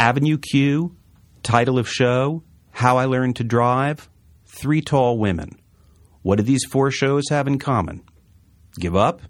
[0.00, 0.94] Avenue Q,
[1.42, 4.08] title of show, How I Learned to Drive,
[4.46, 5.58] Three Tall Women.
[6.22, 8.04] What do these four shows have in common?
[8.78, 9.22] Give up?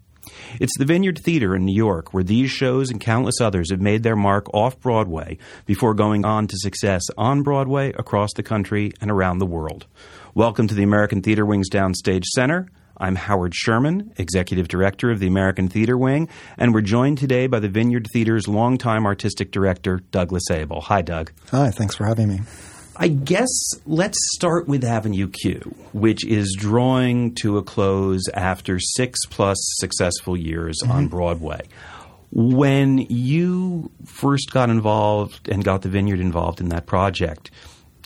[0.60, 4.02] It's the Vineyard Theater in New York, where these shows and countless others have made
[4.02, 9.10] their mark off Broadway before going on to success on Broadway, across the country, and
[9.10, 9.86] around the world.
[10.34, 12.68] Welcome to the American Theater Wing's Downstage Center.
[13.00, 17.60] I'm Howard Sherman, Executive Director of the American Theater Wing, and we're joined today by
[17.60, 20.82] the Vineyard Theater's longtime artistic director, Douglas Aibel.
[20.82, 21.30] Hi, Doug.
[21.50, 22.40] Hi, thanks for having me.
[22.96, 23.48] I guess
[23.86, 25.60] let's start with Avenue Q,
[25.92, 30.92] which is drawing to a close after six plus successful years mm-hmm.
[30.92, 31.60] on Broadway.
[32.32, 37.52] When you first got involved and got the Vineyard involved in that project,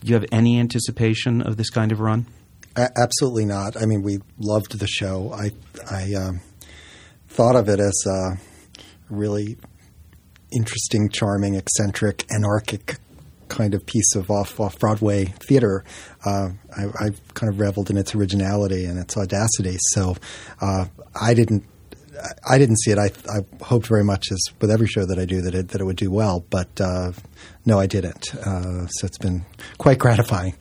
[0.03, 2.27] do you have any anticipation of this kind of run?
[2.77, 3.77] A- absolutely not.
[3.77, 5.33] I mean, we loved the show.
[5.33, 5.51] I
[5.91, 6.41] I um,
[7.29, 8.39] thought of it as a
[9.09, 9.57] really
[10.51, 12.97] interesting, charming, eccentric, anarchic
[13.49, 15.85] kind of piece of off off Broadway theater.
[16.25, 19.77] Uh, I, I, kind of reveled in its originality and its audacity.
[19.91, 20.17] So
[20.61, 20.87] uh,
[21.21, 21.65] I didn't.
[22.49, 22.99] I didn't see it.
[22.99, 25.81] I, I, hoped very much, as with every show that I do, that it, that
[25.81, 26.45] it would do well.
[26.51, 27.13] But uh,
[27.65, 28.35] no, I didn't.
[28.35, 29.45] Uh, so it's been
[29.79, 30.55] quite gratifying.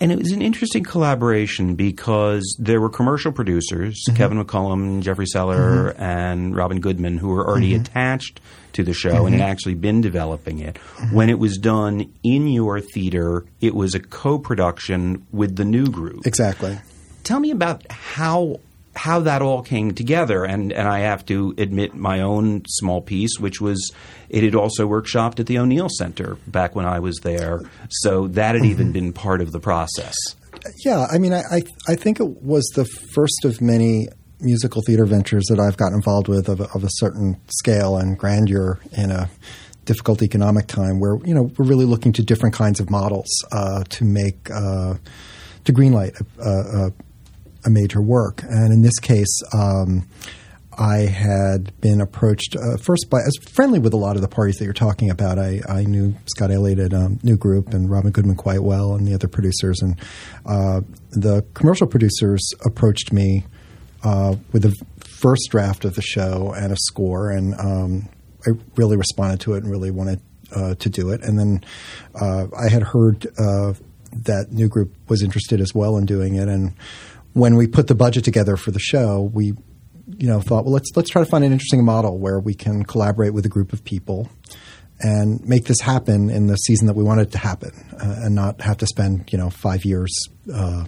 [0.00, 4.16] And it was an interesting collaboration because there were commercial producers, mm-hmm.
[4.16, 6.02] Kevin McCollum, Jeffrey Seller, mm-hmm.
[6.02, 7.82] and Robin Goodman, who were already mm-hmm.
[7.82, 8.40] attached
[8.72, 9.50] to the show and had mm-hmm.
[9.50, 10.74] actually been developing it.
[10.74, 11.14] Mm-hmm.
[11.14, 15.86] When it was done in your theater, it was a co production with the new
[15.86, 16.26] group.
[16.26, 16.78] Exactly.
[17.22, 18.60] Tell me about how
[18.96, 20.44] how that all came together.
[20.44, 23.92] And, and I have to admit my own small piece, which was
[24.28, 27.62] it had also workshopped at the O'Neill Center back when I was there.
[27.88, 30.14] So that had even been part of the process.
[30.84, 34.08] Yeah, I mean, I, I, I think it was the first of many
[34.40, 38.18] musical theater ventures that I've gotten involved with of a, of a certain scale and
[38.18, 39.30] grandeur in a
[39.84, 43.84] difficult economic time where you know we're really looking to different kinds of models uh,
[43.84, 44.94] to make uh,
[45.64, 46.92] to greenlight a, a, a
[47.70, 48.42] major work.
[48.42, 50.06] And in this case, um,
[50.78, 54.56] I had been approached uh, first by as friendly with a lot of the parties
[54.56, 55.38] that you're talking about.
[55.38, 59.06] I, I knew Scott Elliott at um, New Group and Robin Goodman quite well, and
[59.06, 59.80] the other producers.
[59.80, 59.98] And
[60.46, 60.80] uh,
[61.12, 63.44] the commercial producers approached me
[64.02, 68.08] uh, with the first draft of the show and a score, and um,
[68.46, 70.20] I really responded to it and really wanted
[70.54, 71.22] uh, to do it.
[71.22, 71.64] And then
[72.20, 73.74] uh, I had heard uh,
[74.24, 76.74] that New Group was interested as well in doing it, and
[77.34, 79.52] when we put the budget together for the show, we
[80.16, 82.84] you know thought, well, let's let's try to find an interesting model where we can
[82.84, 84.30] collaborate with a group of people
[85.00, 88.60] and make this happen in the season that we wanted to happen, uh, and not
[88.60, 90.10] have to spend you know five years
[90.52, 90.84] uh,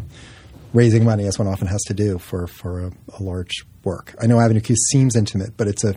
[0.72, 4.14] raising money as one often has to do for for a, a, large work.
[4.20, 5.96] I know Avenue Q seems intimate, but it's a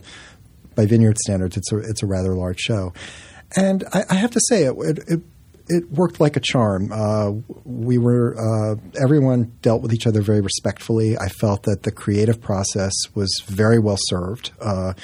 [0.74, 2.92] by Vineyard standards, it's a it's a rather large show,
[3.56, 5.20] and I, I have to say it, it, it
[5.70, 6.90] it worked like a charm.
[6.92, 7.30] Uh,
[7.64, 11.16] we were uh, everyone dealt with each other very respectfully.
[11.16, 14.50] I felt that the creative process was very well served.
[14.60, 14.94] Uh,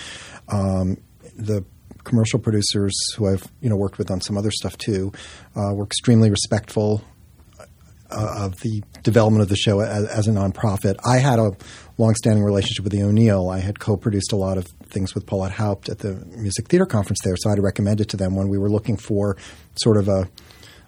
[0.49, 0.99] um,
[1.37, 1.65] the
[2.04, 5.12] commercial producers who I've you know worked with on some other stuff too
[5.54, 7.03] uh, were extremely respectful
[8.10, 10.97] uh, of the development of the show as, as, a nonprofit.
[11.04, 11.53] I had a
[11.98, 13.50] longstanding relationship with the O'Neill.
[13.50, 17.19] I had co-produced a lot of things with Paulette Haupt at the Music Theater Conference
[17.25, 19.37] there, so I had recommended to them when we were looking for
[19.75, 20.28] sort of a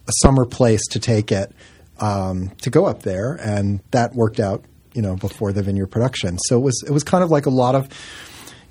[0.08, 1.52] a summer place to take it
[2.00, 4.64] um, to go up there, and that worked out.
[4.94, 7.50] You know, before the vineyard production, so it was it was kind of like a
[7.50, 7.88] lot of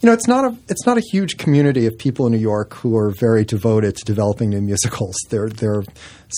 [0.02, 2.76] you know, it's not a it's not a huge community of people in New York
[2.76, 5.16] who are very devoted to developing new musicals.
[5.30, 5.84] They're they're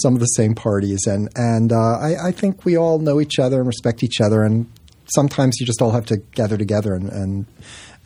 [0.02, 3.38] some of the same parties, and and uh, I, I, think we all know each
[3.38, 4.72] other and respect each other, and
[5.06, 7.46] sometimes you just all have to gather together and and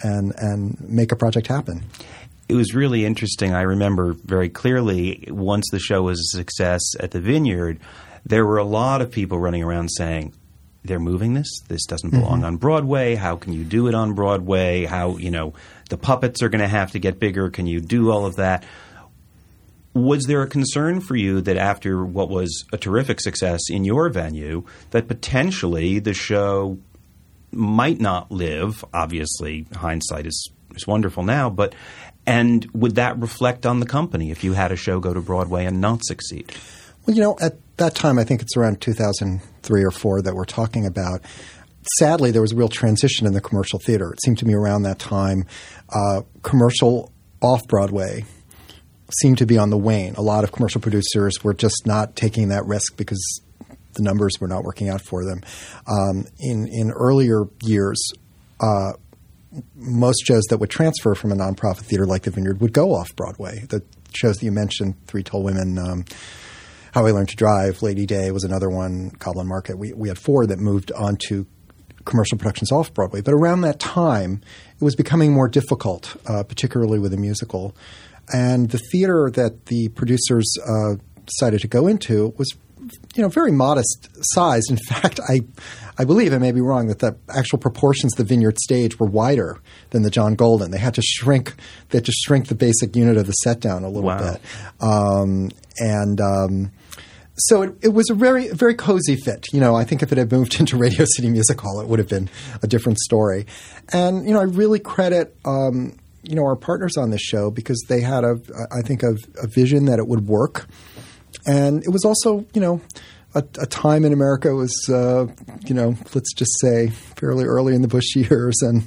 [0.02, 1.84] and, and make a project happen
[2.50, 3.54] it was really interesting.
[3.54, 7.80] I remember very clearly once the show was a success at the Vineyard,
[8.26, 10.34] there were a lot of people running around saying,
[10.86, 11.62] they're moving this.
[11.68, 12.46] This doesn't belong mm-hmm.
[12.46, 13.16] on Broadway.
[13.16, 14.86] How can you do it on Broadway?
[14.86, 15.54] How, you know,
[15.90, 17.50] the puppets are going to have to get bigger.
[17.50, 18.66] Can you do all of that?
[19.94, 24.10] Was there a concern for you that after what was a terrific success in your
[24.10, 26.80] venue, that potentially the show
[27.52, 28.84] might not live?
[28.94, 31.76] Obviously, hindsight is, is wonderful now, but
[32.26, 35.66] and would that reflect on the company if you had a show go to Broadway
[35.66, 36.52] and not succeed?
[37.06, 40.46] Well, you know, at that time, I think it's around 2003 or 4 that we're
[40.46, 41.22] talking about.
[41.98, 44.14] Sadly, there was a real transition in the commercial theater.
[44.14, 45.46] It seemed to me around that time,
[45.90, 47.12] uh, commercial
[47.42, 48.24] off Broadway
[49.22, 50.16] seemed to be on the wane.
[50.16, 53.42] A lot of commercial producers were just not taking that risk because
[53.94, 55.42] the numbers were not working out for them.
[55.88, 58.02] Um, in in earlier years,
[58.60, 58.94] uh,
[59.76, 63.16] most shows that would transfer from a nonprofit theater like the Vineyard would go off
[63.16, 63.66] Broadway.
[63.70, 63.84] The
[64.14, 66.06] shows that you mentioned, Three Tall Women, um,
[66.94, 69.78] How I Learned to Drive, Lady Day was another one, Goblin Market.
[69.78, 71.46] We, we had four that moved on to
[72.06, 73.22] commercial productions off Broadway.
[73.22, 74.42] But around that time,
[74.80, 77.76] it was becoming more difficult, uh, particularly with a musical.
[78.34, 80.96] And the theater that the producers uh,
[81.26, 82.54] decided to go into was,
[83.16, 84.64] you know, very modest size.
[84.70, 85.42] In fact, I,
[85.98, 89.08] I believe I may be wrong that the actual proportions of the Vineyard stage were
[89.08, 89.60] wider
[89.92, 90.72] than the John Golden.
[90.72, 91.54] They had to shrink.
[91.90, 94.34] They had to shrink the basic unit of the set down a little Wow.
[94.34, 94.42] bit.
[94.82, 95.50] Um,
[95.80, 96.72] and um,
[97.36, 99.48] so it, it was a very very cozy fit.
[99.54, 102.00] You know, I think if it had moved into Radio City Music Hall, it would
[102.00, 102.30] have been
[102.62, 103.46] a different story.
[103.92, 107.84] And you know, I really credit um, you know our partners on this show because
[107.90, 108.40] they had a
[108.72, 110.68] I think a, a vision that it would work,
[111.46, 112.82] and it was also you know.
[113.36, 115.26] A, a time in America was, uh,
[115.66, 118.84] you know, let's just say fairly early in the Bush years and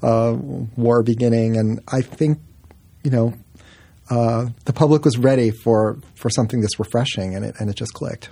[0.00, 0.32] uh,
[0.76, 1.56] war beginning.
[1.56, 2.38] And I think,
[3.02, 3.34] you know,
[4.08, 7.92] uh, the public was ready for, for something that's refreshing, and it and it just
[7.92, 8.30] clicked.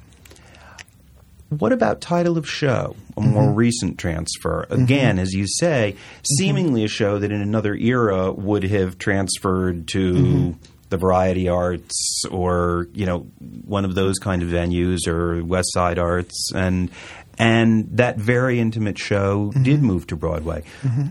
[1.49, 2.95] What about title of show?
[3.17, 3.31] A Mm-hmm.
[3.33, 4.65] more recent transfer.
[4.71, 5.97] Again, as you say,
[6.37, 10.53] seemingly a show that in another era would have transferred to Mm-hmm.
[10.89, 13.21] The Variety Arts or you know
[13.65, 16.91] one of those kind of venues or West Side Arts, and
[17.39, 19.63] and that very intimate show Mm-hmm.
[19.63, 20.63] did move to Broadway.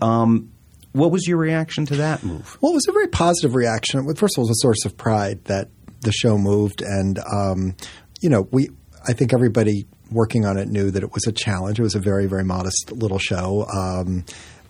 [0.02, 0.52] Um,
[0.94, 2.58] what was your reaction to that move?
[2.60, 4.04] Well, it was a very positive reaction.
[4.16, 5.70] First of all, it was a source of pride that
[6.02, 7.76] the show moved, and um,
[8.22, 8.70] you know, we
[9.08, 11.80] I think everybody working on it knew that it was a challenge.
[11.80, 13.66] It was a very very modest little show.
[13.74, 14.26] Um,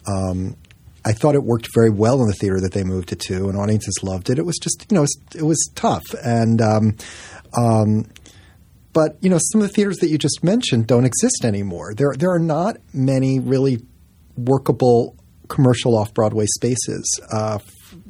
[0.06, 0.56] um,
[1.08, 3.58] I thought it worked very well in the theater that they moved it to, and
[3.58, 4.38] audiences loved it.
[4.38, 6.98] It was just you know it was, it was tough, and um,
[7.58, 8.06] um,
[8.92, 11.94] but you know some of the theaters that you just mentioned don't exist anymore.
[11.96, 13.82] There there are not many really
[14.36, 15.16] workable
[15.48, 17.22] commercial off Broadway spaces.
[17.32, 17.60] Uh,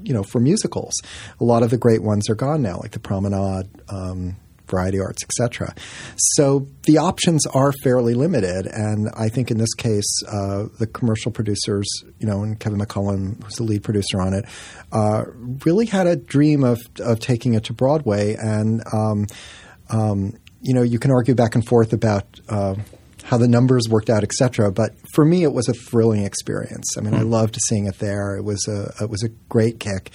[0.02, 0.94] you know, for musicals,
[1.40, 4.38] a lot of the great ones are gone now, like the Promenade, um,
[4.70, 5.74] Variety Arts, etc.
[6.18, 11.32] So the options are fairly limited, and I think in this case, uh, the commercial
[11.32, 11.88] producers,
[12.20, 14.46] you know, and Kevin McCollum, who's the lead producer on it,
[14.92, 15.24] uh,
[15.66, 19.28] really had a dream of of taking it to Broadway, and um,
[19.90, 22.40] um, you know, you can argue back and forth about.
[22.50, 22.76] Uh,
[23.24, 24.72] how the numbers worked out, et cetera.
[24.72, 26.96] But for me, it was a thrilling experience.
[26.98, 28.38] I mean, I loved seeing it there.
[28.38, 30.12] It was a it was a great kick.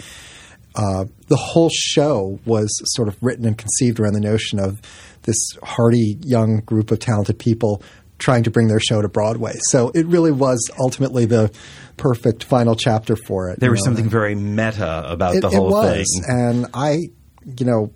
[0.75, 4.81] Uh, the whole show was sort of written and conceived around the notion of
[5.23, 7.83] this hardy young group of talented people
[8.19, 9.55] trying to bring their show to Broadway.
[9.71, 11.51] So it really was ultimately the
[11.97, 13.61] perfect final chapter for it.
[13.61, 16.37] There was know, something very meta about it, the it whole was, thing.
[16.37, 16.99] and I,
[17.59, 17.93] you know,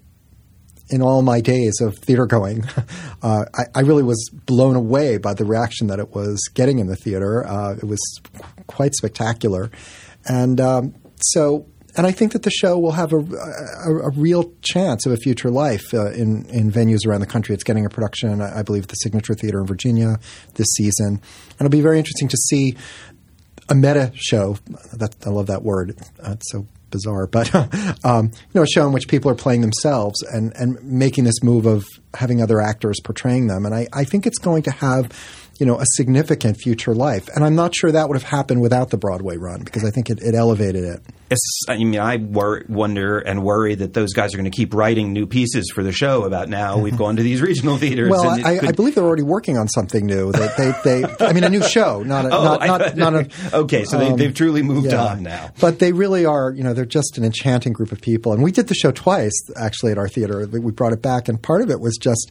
[0.89, 2.65] in all my days of theater going,
[3.23, 6.87] uh, I, I really was blown away by the reaction that it was getting in
[6.89, 7.47] the theater.
[7.47, 9.71] Uh, it was qu- quite spectacular,
[10.27, 11.67] and um, so.
[11.97, 15.17] And I think that the show will have a, a, a real chance of a
[15.17, 17.55] future life uh, in in venues around the country.
[17.55, 20.19] It's getting a production, I I believe, at the Signature Theater in Virginia
[20.55, 22.77] this season, and it'll be very interesting to see
[23.69, 24.59] a meta show.
[24.93, 25.99] That I love that word.
[26.23, 27.55] It's so bizarre, but
[28.05, 31.43] um, you know, a show in which people are playing themselves and and making this
[31.43, 33.65] move of having other actors portraying them.
[33.65, 35.11] And I, I think it's going to have
[35.59, 37.29] you know a significant future life.
[37.35, 40.11] And I'm not sure that would have happened without the Broadway run because I think
[40.11, 41.01] it, it elevated it.
[41.29, 44.73] It's, I mean, I wor- wonder and worry that those guys are going to keep
[44.73, 48.11] writing new pieces for the show about now we've gone to these regional theaters.
[48.11, 50.31] Well, I, could- I believe they're already working on something new.
[50.33, 53.29] That they, they, I mean, a new show, not a, Oh, not, not, not a.
[53.57, 55.05] okay, so they, um, they've truly moved yeah.
[55.05, 55.51] on now.
[55.61, 58.33] But they really are, you know, they're just an enchanting group of people.
[58.33, 60.47] And we did the show twice, actually, at our theater.
[60.47, 62.31] We brought it back, and part of it was just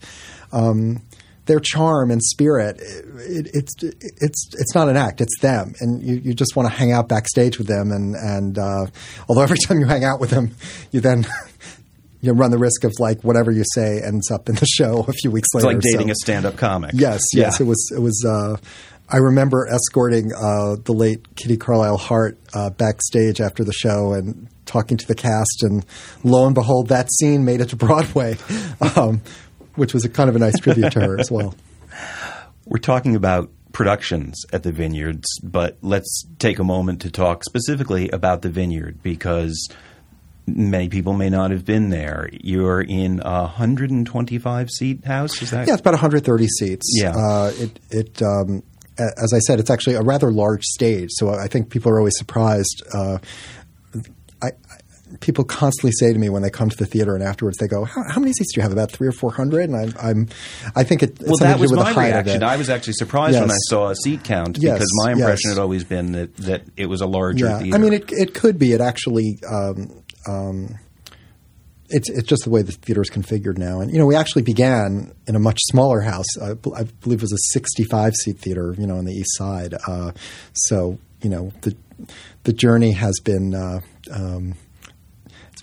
[0.52, 1.02] um,
[1.46, 2.78] their charm and spirit.
[2.80, 6.76] It, it's it's it's not an act; it's them, and you, you just want to
[6.76, 7.92] hang out backstage with them.
[7.92, 8.86] And and uh,
[9.30, 10.52] although every time you hang out with them,
[10.92, 11.26] you then.
[12.22, 15.14] You run the risk of like whatever you say ends up in the show a
[15.14, 15.70] few weeks later.
[15.78, 16.92] It's like dating so- a stand-up comic.
[16.96, 17.42] Yes, Yeah.
[17.44, 17.60] yes.
[17.62, 17.92] It was.
[17.96, 18.26] It was.
[18.28, 18.58] Uh,
[19.08, 24.48] I remember escorting uh, the late Kitty Carlisle Hart uh, backstage after the show and
[24.66, 25.86] talking to the cast, and
[26.24, 28.38] lo and behold, that scene made it to Broadway,
[28.96, 29.22] um,
[29.76, 31.56] which was a kind of a nice tribute to her as well.
[32.66, 38.10] We're talking about productions at the Vineyards, but let's take a moment to talk specifically
[38.10, 39.70] about the Vineyard because
[40.48, 42.30] many people may not have been there.
[42.32, 45.68] You're in a 125 seat house, is that?
[45.68, 46.92] Yeah, it's about 130 seats.
[46.96, 47.14] Yeah.
[47.16, 48.64] Uh, it it um,
[48.98, 51.10] as I said, it's actually a rather large stage.
[51.12, 52.82] So I think people are always surprised.
[52.94, 53.18] Uh,
[55.20, 57.86] people constantly say to me when they come to the theater and afterwards they go,
[57.86, 58.72] "How, how many seats do you have?
[58.72, 59.70] About three or four hundred?
[59.70, 60.28] And I'm, I'm
[60.76, 62.44] I think it, it's Well, something that to was do with my the height reaction.
[62.44, 65.58] I was actually surprised when I saw a seat count Yes, because my impression yes.
[65.58, 67.76] had always been that, that it was a larger yeah, theater.
[67.76, 68.74] I mean, it it could be.
[68.74, 69.40] It actually.
[69.50, 70.80] Um, um,
[71.90, 73.80] it's it's just the way the theater is configured now.
[73.80, 76.26] And you know, we actually began in a much smaller house.
[76.42, 79.76] I, I believe it was a 65 seat theater, you know, on the east side.
[79.88, 80.12] Uh,
[80.54, 81.76] so you know, the
[82.44, 83.54] the journey has been.
[83.54, 83.82] Uh,
[84.12, 84.56] um,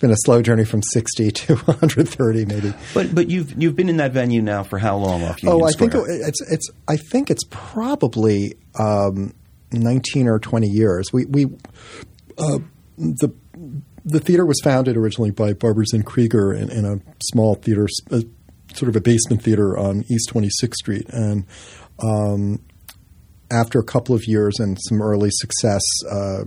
[0.03, 2.73] been a slow journey from 60 to 130, maybe.
[2.93, 5.23] But but you've you've been in that venue now for how long?
[5.23, 5.89] Off Union oh, I Square?
[5.91, 9.33] think it's it's I think it's probably um,
[9.71, 11.13] 19 or 20 years.
[11.13, 11.45] We we
[12.37, 12.59] uh,
[12.97, 13.33] the
[14.03, 16.99] the theater was founded originally by Barbara Zinn Krieger in, in a
[17.31, 18.23] small theater, a,
[18.73, 21.07] sort of a basement theater on East 26th Street.
[21.07, 21.45] And
[22.03, 22.59] um,
[23.49, 25.81] after a couple of years and some early success,
[26.11, 26.43] uh,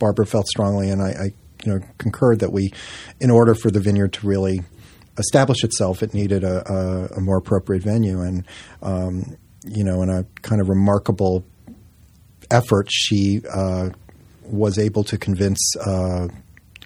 [0.00, 1.30] Barbara felt strongly, and I, I,
[1.64, 2.72] you know, concurred that we,
[3.20, 4.60] in order for the vineyard to really
[5.18, 8.20] establish itself, it needed a, a, a more appropriate venue.
[8.20, 8.44] And,
[8.82, 11.44] um, you know, in a kind of remarkable
[12.50, 13.90] effort, she uh,
[14.42, 16.28] was able to convince uh,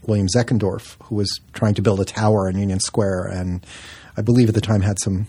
[0.06, 3.66] William Zeckendorf, who was trying to build a tower in Union Square, and
[4.16, 5.26] I believe at the time had some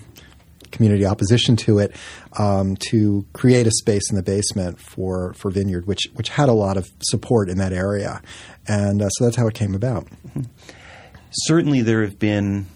[0.71, 1.95] community opposition to it,
[2.39, 6.53] um, to create a space in the basement for, for Vineyard, which which had a
[6.53, 8.21] lot of support in that area,
[8.67, 10.05] and uh, so that's how it came about.
[10.05, 10.41] Mm-hmm.
[11.31, 12.67] Certainly, there have been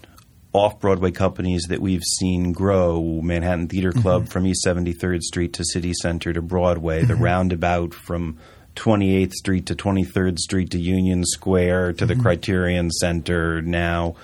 [0.56, 4.30] off Broadway companies that we've seen grow Manhattan Theater Club mm-hmm.
[4.30, 7.08] from East 73rd Street to City Center to Broadway, mm-hmm.
[7.08, 8.38] the roundabout from
[8.74, 12.16] 28th Street to 23rd Street to Union Square to mm-hmm.
[12.16, 14.16] the Criterion Center now.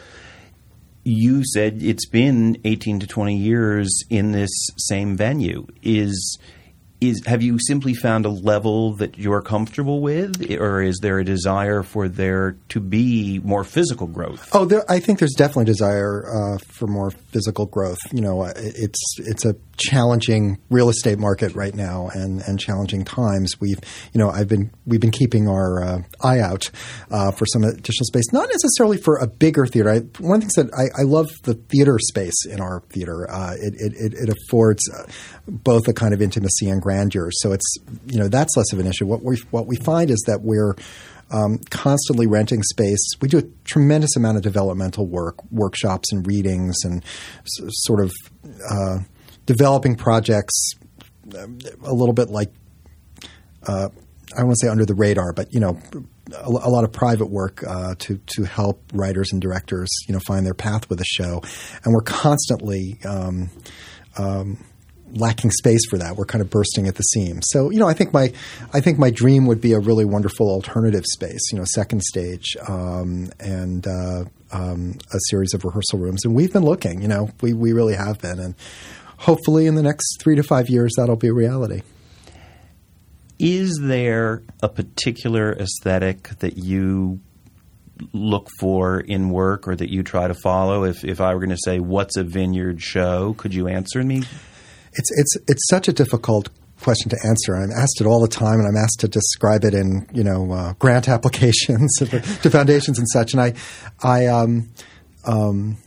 [1.04, 5.66] You said it's been 18 to 20 years in this same venue.
[5.82, 6.38] Is
[7.02, 11.24] is have you simply found a level that you're comfortable with, or is there a
[11.24, 14.48] desire for there to be more physical growth?
[14.52, 17.98] Oh, there, I think there's definitely desire uh, for more physical growth.
[18.12, 23.60] You know, it's it's a challenging real estate market right now, and, and challenging times.
[23.60, 23.78] We've
[24.12, 26.70] you know I've been we've been keeping our uh, eye out
[27.10, 29.90] uh, for some additional space, not necessarily for a bigger theater.
[29.90, 33.30] I, one of the things that I, I, love the theater space in our theater.
[33.30, 35.10] Uh, it, it, it, affords uh,
[35.46, 37.30] both a kind of intimacy and grandeur.
[37.32, 39.06] So it's you know that's less of an issue.
[39.06, 40.74] What we what we find is that we're
[41.32, 43.00] um, constantly renting space.
[43.20, 48.12] We do a tremendous amount of developmental work, workshops and readings, and s- sort of
[48.70, 48.98] uh,
[49.52, 50.74] developing projects.
[51.34, 51.46] Uh,
[51.84, 52.52] a little bit like
[53.66, 53.88] uh,
[54.32, 55.78] I don't want to say under the radar, but you know,
[56.34, 60.20] a, a lot of private work uh, to to help writers and directors, you know,
[60.26, 61.42] find their path with a show,
[61.84, 62.98] and we're constantly.
[63.04, 63.50] Um,
[64.18, 64.62] um,
[65.14, 66.16] lacking space for that.
[66.16, 67.44] We're kind of bursting at the seams.
[67.50, 68.32] So, you know, I think my,
[68.72, 71.52] I think my dream would be a really wonderful alternative space.
[71.52, 76.24] You know, second stage um, and uh, um, a series of rehearsal rooms.
[76.24, 77.02] And we've been looking.
[77.02, 78.54] You know, we we really have been, and
[79.22, 81.82] hopefully in the next three to five years that'll be a reality.
[83.38, 87.20] Is there a particular aesthetic that you
[88.12, 90.84] look for in work or that you try to follow?
[90.84, 94.18] If if I were going to say what's a vineyard show, could you answer me?
[94.92, 96.50] It's it's it's such a difficult
[96.80, 97.56] question to answer.
[97.56, 100.52] I'm asked it all the time, and I'm asked to describe it in you know
[100.52, 103.32] uh, grant applications to foundations and such.
[103.32, 103.54] And I
[104.02, 104.68] I um,
[105.24, 105.78] um,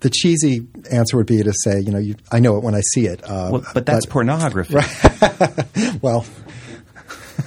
[0.00, 2.80] the cheesy answer would be to say, you know, you, I know it when I
[2.80, 3.22] see it.
[3.24, 4.74] Uh, well, but that's but, pornography.
[4.74, 6.02] Right.
[6.02, 6.24] well,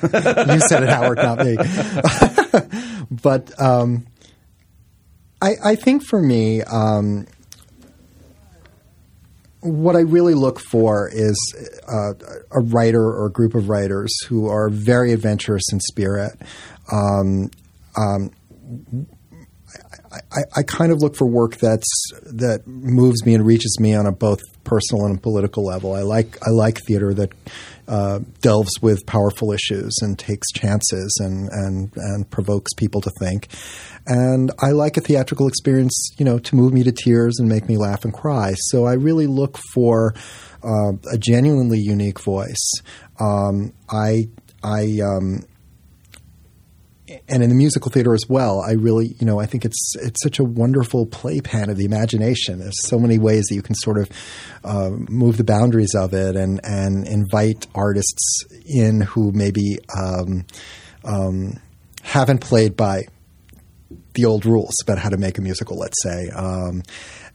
[0.01, 1.57] you said it, Howard, not me.
[3.11, 4.05] but um,
[5.41, 7.27] I, I, think for me, um,
[9.61, 11.37] what I really look for is
[11.87, 12.13] uh,
[12.51, 16.33] a writer or a group of writers who are very adventurous in spirit.
[16.91, 17.51] Um,
[17.95, 18.31] um,
[20.11, 21.87] I, I, kind of look for work that's
[22.23, 25.93] that moves me and reaches me on a both personal and political level.
[25.93, 27.31] I like I like theater that
[27.87, 33.47] uh, delves with powerful issues and takes chances and, and and provokes people to think.
[34.05, 37.67] And I like a theatrical experience, you know, to move me to tears and make
[37.67, 38.53] me laugh and cry.
[38.55, 40.13] So I really look for
[40.63, 42.71] uh, a genuinely unique voice.
[43.19, 44.27] Um, I
[44.63, 45.43] I um,
[47.27, 50.21] and in the musical theater as well, I really, you know, I think it's it's
[50.23, 52.59] such a wonderful playpen of the imagination.
[52.59, 54.09] There's so many ways that you can sort of
[54.63, 60.45] uh, move the boundaries of it and and invite artists in who maybe um,
[61.03, 61.59] um,
[62.03, 63.03] haven't played by
[64.13, 66.29] the old rules about how to make a musical, let's say.
[66.29, 66.83] Um,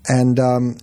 [0.09, 0.77] and um,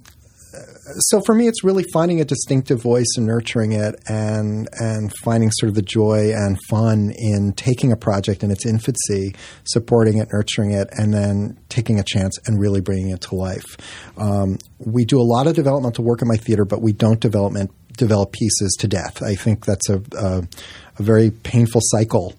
[1.00, 5.52] so for me, it's really finding a distinctive voice and nurturing it, and and finding
[5.52, 10.30] sort of the joy and fun in taking a project in its infancy, supporting it,
[10.32, 13.78] nurturing it, and then taking a chance and really bringing it to life.
[14.18, 17.72] Um, we do a lot of developmental work in my theater, but we don't development
[17.98, 19.22] develop pieces to death.
[19.22, 20.48] I think that's a, a,
[20.98, 22.34] a very painful cycle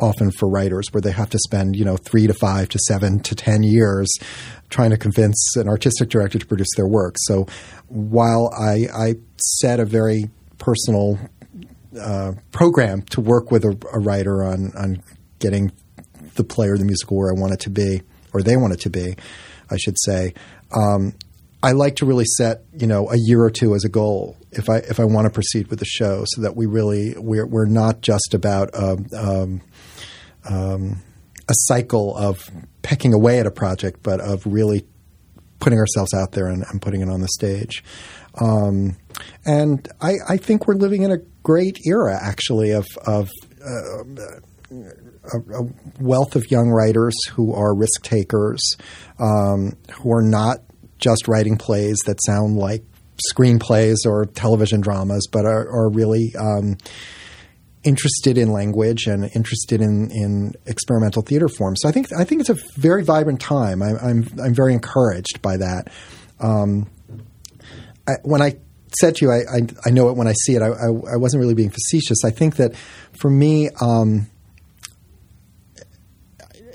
[0.00, 3.20] often for writers where they have to spend you know three to five to seven
[3.20, 4.10] to ten years
[4.70, 7.16] trying to convince an artistic director to produce their work.
[7.18, 7.46] So
[7.88, 11.18] while I, I set a very personal
[12.00, 15.02] uh, program to work with a, a, writer on on
[15.40, 15.72] getting
[16.36, 18.02] the play or the musical where I want it to be
[18.32, 19.16] or they want it to be,
[19.70, 20.34] I should say.
[20.72, 21.14] Um,
[21.62, 24.70] I like to really set you know a year or two as a goal if
[24.70, 27.66] I if I want to proceed with the show, so that we really we're we're
[27.66, 29.60] not just about um, um,
[30.48, 31.02] um,
[31.48, 32.48] a cycle of
[32.82, 34.86] pecking away at a project, but of really
[35.58, 37.84] putting ourselves out there and, and putting it on the stage.
[38.40, 38.96] Um,
[39.44, 43.28] and I, I, think we're living in a great era, actually, of, of
[43.60, 44.04] uh,
[44.70, 45.68] a, a,
[45.98, 48.62] wealth of young writers who are risk takers,
[49.18, 50.58] um, who are not
[50.98, 52.84] just writing plays that sound like
[53.34, 56.78] screenplays or television dramas, but are, are really um,
[57.82, 61.80] interested in language and interested in, in experimental theater forms.
[61.82, 63.82] So I think I think it's a very vibrant time.
[63.82, 65.88] I, am I'm, I'm very encouraged by that.
[66.40, 66.90] Um,
[68.06, 68.56] I, when I
[68.98, 70.62] said to you, I, I, I, know it when I see it.
[70.62, 72.24] I, I, wasn't really being facetious.
[72.24, 72.74] I think that
[73.18, 73.70] for me.
[73.80, 74.28] Um,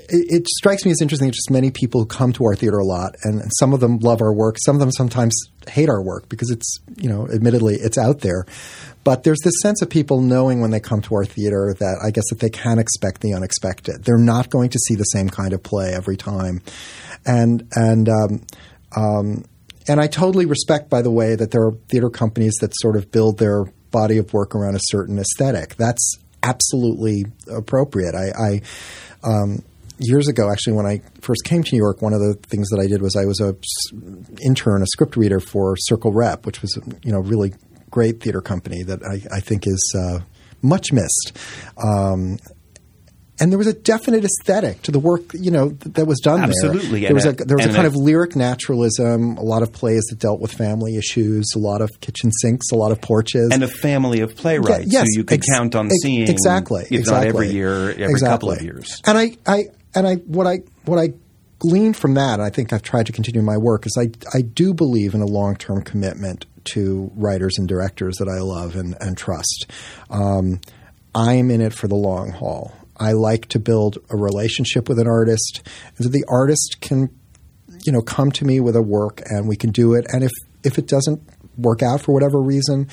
[0.08, 1.30] it, it, strikes me as interesting.
[1.30, 4.20] Just many people come to our theater a lot, and, and, some of them love
[4.20, 4.56] our work.
[4.64, 5.34] Some of them sometimes
[5.68, 8.46] hate our work because it's, you know, admittedly, it's out there.
[9.04, 12.10] But there's this sense of people knowing when they come to our theater that I
[12.10, 14.04] guess that they can expect the unexpected.
[14.04, 16.62] They're not going to see the same kind of play every time,
[17.24, 18.46] and and um,
[18.96, 19.44] um,
[19.88, 23.10] and I totally respect, by the way, that there are theater companies that sort of
[23.10, 25.76] build their body of work around a certain aesthetic.
[25.76, 28.14] That's absolutely appropriate.
[28.14, 28.62] I, I
[29.24, 29.62] um,
[29.98, 32.80] years ago, actually, when I first came to New York, one of the things that
[32.80, 33.56] I did was I was a
[34.44, 37.52] intern, a script reader for Circle Rep, which was you know really
[37.90, 40.20] great theater company that I, I think is uh,
[40.62, 41.38] much missed.
[41.82, 42.38] Um,
[43.38, 47.00] and there was a definite aesthetic to the work, you know, that was done Absolutely.
[47.00, 47.08] there.
[47.08, 50.18] There was a there was a kind of lyric naturalism, a lot of plays that
[50.18, 53.68] dealt with family issues, a lot of kitchen sinks, a lot of porches, and a
[53.68, 56.92] family of playwrights yeah, yes, who you could ex- count on ex- seeing exactly, if
[56.92, 57.26] exactly.
[57.26, 58.28] not every year, every exactly.
[58.28, 59.02] couple of years.
[59.06, 59.64] And I, I
[59.96, 61.14] and I what I what I
[61.58, 64.42] gleaned from that, and I think I've tried to continue my work, is I I
[64.42, 68.96] do believe in a long term commitment to writers and directors that I love and,
[69.00, 69.70] and trust.
[70.10, 70.60] Um,
[71.14, 72.74] I'm in it for the long haul.
[72.98, 75.62] I like to build a relationship with an artist,
[75.96, 77.08] and so the artist can,
[77.84, 80.06] you know, come to me with a work, and we can do it.
[80.12, 80.32] And if
[80.62, 81.22] if it doesn't
[81.56, 82.88] work out for whatever reason,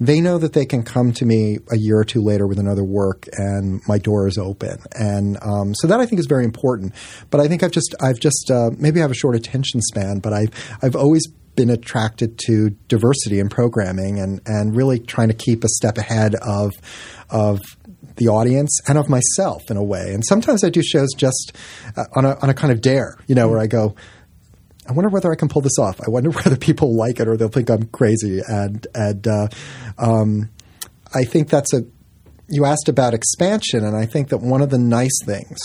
[0.00, 2.84] they know that they can come to me a year or two later with another
[2.84, 4.78] work, and my door is open.
[4.92, 6.94] And um, so that I think is very important.
[7.30, 10.18] But I think I've just I've just uh, maybe I have a short attention span,
[10.18, 10.50] but I've
[10.82, 11.26] I've always
[11.56, 16.34] been attracted to diversity in programming and and really trying to keep a step ahead
[16.34, 16.72] of
[17.30, 17.60] of
[18.16, 20.12] the audience and of myself in a way.
[20.12, 21.52] And sometimes I do shows just
[21.96, 23.94] uh, on a on a kind of dare, you know, where I go,
[24.88, 26.00] I wonder whether I can pull this off.
[26.00, 28.40] I wonder whether people like it or they'll think I'm crazy.
[28.46, 29.48] And and uh,
[29.98, 30.50] um,
[31.14, 31.84] I think that's a.
[32.46, 35.58] You asked about expansion, and I think that one of the nice things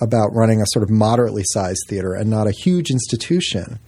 [0.00, 3.80] about running a sort of moderately sized theater and not a huge institution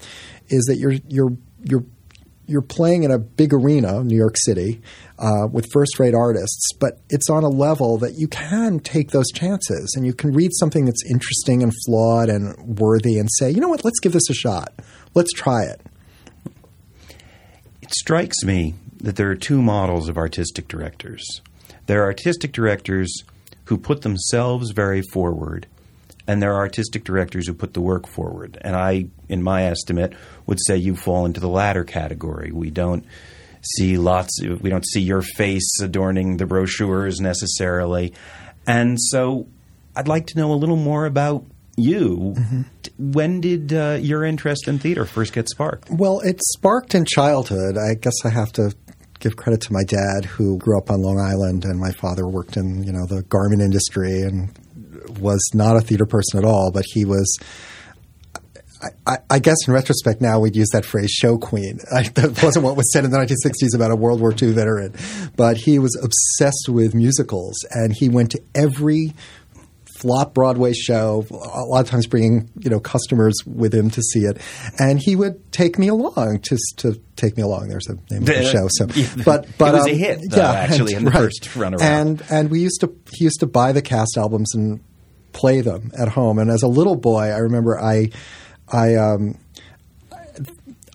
[0.48, 1.84] is that you're you're you're
[2.46, 4.80] you're playing in a big arena, New York City,
[5.18, 9.30] uh, with first rate artists, but it's on a level that you can take those
[9.32, 13.60] chances and you can read something that's interesting and flawed and worthy and say, you
[13.60, 14.72] know what, let's give this a shot.
[15.14, 15.80] Let's try it.
[17.80, 21.22] It strikes me that there are two models of artistic directors.
[21.86, 23.22] There are artistic directors
[23.64, 25.66] who put themselves very forward,
[26.26, 28.58] and there are artistic directors who put the work forward.
[28.60, 30.14] And I, in my estimate,
[30.46, 32.50] would say you fall into the latter category.
[32.52, 33.04] We don't
[33.76, 34.40] see lots.
[34.42, 38.14] Of, we don't see your face adorning the brochures necessarily,
[38.66, 39.46] and so
[39.96, 41.44] I'd like to know a little more about
[41.76, 42.34] you.
[42.36, 43.12] Mm-hmm.
[43.12, 45.90] When did uh, your interest in theater first get sparked?
[45.90, 47.76] Well, it sparked in childhood.
[47.76, 48.74] I guess I have to
[49.18, 52.56] give credit to my dad, who grew up on Long Island, and my father worked
[52.56, 54.50] in you know the garment industry and
[55.18, 57.38] was not a theater person at all, but he was
[59.06, 61.80] I, I, guess in retrospect now we'd use that phrase show queen.
[61.94, 64.94] I, that wasn't what was said in the 1960s about a World War II veteran.
[65.36, 69.14] But he was obsessed with musicals and he went to every
[70.04, 74.20] flop Broadway show, a lot of times bringing you know customers with him to see
[74.20, 74.38] it,
[74.78, 77.68] and he would take me along to to take me along.
[77.68, 78.68] There's a name of the show.
[78.70, 78.86] So,
[79.24, 81.20] but but it was um, a hit, though, yeah, actually, and, in the right.
[81.20, 81.82] first run around.
[81.82, 84.80] And and we used to he used to buy the cast albums and
[85.34, 86.38] play them at home.
[86.38, 88.10] And as a little boy, I remember I
[88.68, 89.36] I um,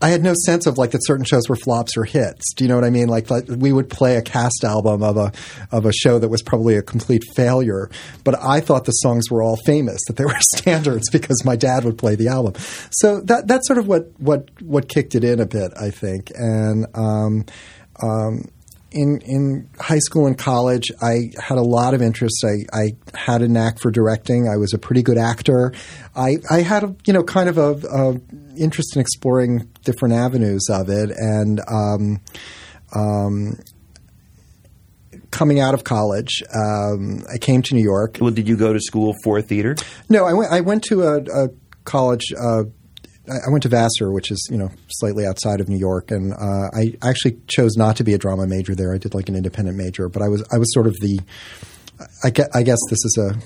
[0.01, 2.53] I had no sense of like that certain shows were flops or hits.
[2.53, 3.09] Do you know what I mean?
[3.09, 5.31] Like, like we would play a cast album of a
[5.71, 7.89] of a show that was probably a complete failure,
[8.23, 11.83] but I thought the songs were all famous, that they were standards because my dad
[11.83, 12.53] would play the album.
[12.91, 16.31] So that that's sort of what what what kicked it in a bit, I think,
[16.35, 16.85] and.
[16.93, 17.45] Um,
[18.01, 18.45] um,
[18.91, 22.43] in in high school and college, I had a lot of interest.
[22.45, 24.47] I, I had a knack for directing.
[24.47, 25.73] I was a pretty good actor.
[26.15, 28.21] I, I had a you know kind of a, a
[28.57, 32.21] interest in exploring different avenues of it, and um,
[32.95, 33.59] um,
[35.31, 38.17] coming out of college, um, I came to New York.
[38.19, 39.75] Well, did you go to school for theater?
[40.09, 40.51] No, I went.
[40.51, 41.49] I went to a, a
[41.85, 42.33] college.
[42.33, 42.63] Uh,
[43.29, 46.69] I went to Vassar, which is you know slightly outside of New York, and uh,
[46.73, 48.93] I actually chose not to be a drama major there.
[48.93, 51.19] I did like an independent major, but I was I was sort of the
[52.23, 53.37] I guess, I guess this is a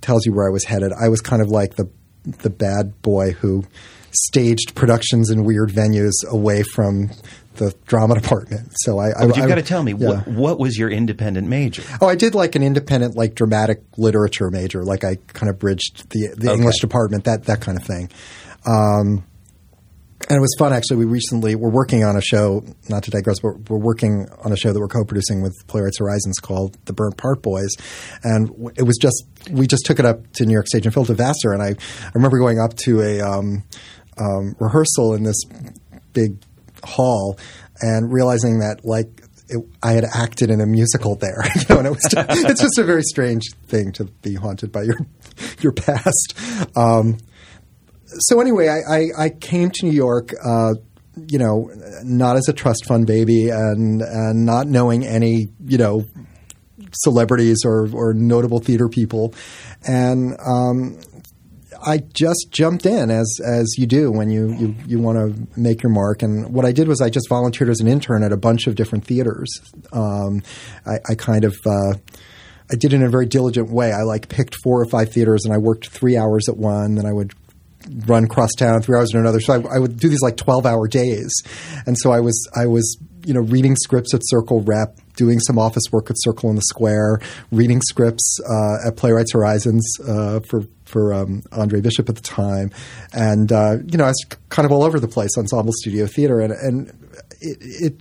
[0.00, 0.92] tells you where I was headed.
[0.92, 1.88] I was kind of like the
[2.24, 3.64] the bad boy who
[4.12, 7.10] staged productions in weird venues away from
[7.56, 8.68] the drama department.
[8.76, 10.08] So I, oh, I you've got to tell me yeah.
[10.08, 11.82] what, what was your independent major?
[12.00, 14.84] Oh, I did like an independent, like dramatic literature major.
[14.84, 16.58] Like I kind of bridged the the okay.
[16.58, 18.10] English department, that that kind of thing.
[18.66, 19.24] Um,
[20.28, 20.98] and it was fun actually.
[20.98, 24.56] We recently we're working on a show, not to digress, but we're working on a
[24.56, 27.70] show that we're co-producing with Playwrights Horizons called The Burnt Part Boys,
[28.22, 31.06] and it was just we just took it up to New York Stage and Film
[31.06, 33.64] to Vassar, and I, I remember going up to a um,
[34.18, 35.42] um, rehearsal in this
[36.12, 36.36] big
[36.84, 37.38] hall
[37.80, 41.86] and realizing that like it, I had acted in a musical there, you know, and
[41.86, 44.98] it was just, it's just a very strange thing to be haunted by your
[45.60, 46.34] your past.
[46.76, 47.18] Um,
[48.18, 50.74] so anyway, I, I, I, came to New York, uh,
[51.28, 51.70] you know,
[52.04, 56.04] not as a trust fund baby and, and not knowing any, you know,
[56.92, 59.34] celebrities or, or notable theater people.
[59.86, 60.98] And um,
[61.84, 65.82] I just jumped in as as you do when you you, you want to make
[65.82, 66.22] your mark.
[66.22, 68.74] And what I did was I just volunteered as an intern at a bunch of
[68.74, 69.50] different theaters.
[69.92, 70.42] Um,
[70.86, 71.94] I, I, kind of uh,
[72.70, 73.92] I did it in a very diligent way.
[73.92, 76.94] I like picked four or five theaters and I worked three hours at one.
[76.94, 77.32] Then I would
[78.06, 79.40] run cross town, three hours in another.
[79.40, 81.32] So I, I, would do these like twelve hour days,
[81.86, 85.58] and so I was I was you know reading scripts at Circle Rep, doing some
[85.58, 90.64] office work at Circle in the Square, reading scripts uh, at Playwrights Horizons uh, for
[90.84, 92.70] for um, Andre Bishop at the time,
[93.12, 96.40] and uh, you know I was kind of all over the place, ensemble studio theater,
[96.40, 96.88] and and
[97.40, 98.00] it, it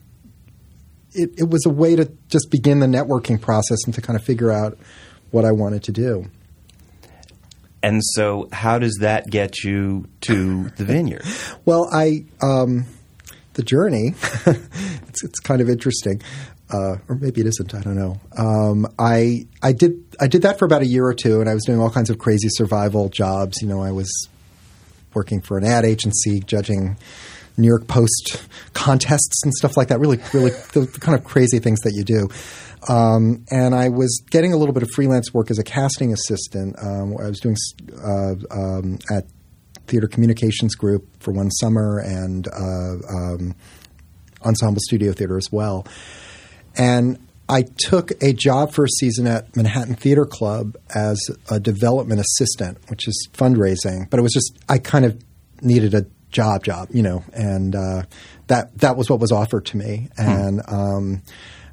[1.14, 4.24] it, it was a way to just begin the networking process and to kind of
[4.24, 4.78] figure out
[5.32, 6.26] what I wanted to do.
[7.84, 11.24] And so, how does that get you to the vineyard?
[11.66, 12.86] well, I um,
[13.54, 14.14] the journey.
[14.46, 16.22] it's, it's kind of interesting,
[16.72, 17.74] uh, or maybe it isn't.
[17.74, 18.20] I don't know.
[18.38, 21.54] Um, I I did I did that for about a year or two, and I
[21.54, 23.62] was doing all kinds of crazy survival jobs.
[23.62, 24.12] You know, I was
[25.14, 26.98] working for an ad agency, judging
[27.58, 30.00] New York Post contests and stuff like that.
[30.00, 32.30] Really, really the, the kind of crazy things that you do.
[32.90, 36.76] Um, and I was getting a little bit of freelance work as a casting assistant.
[36.82, 37.56] Um, I was doing
[38.04, 39.26] uh, um, at
[39.88, 43.56] Theater Communications Group for one summer and uh, um,
[44.44, 45.86] Ensemble Studio Theater as well.
[46.78, 52.22] And I took a job for a season at Manhattan Theater Club as a development
[52.22, 54.10] assistant, which is fundraising.
[54.10, 55.22] But it was just I kind of
[55.62, 58.04] needed a job, job, you know, and uh,
[58.48, 60.30] that that was what was offered to me, hmm.
[60.30, 60.62] and.
[60.68, 61.16] Hmm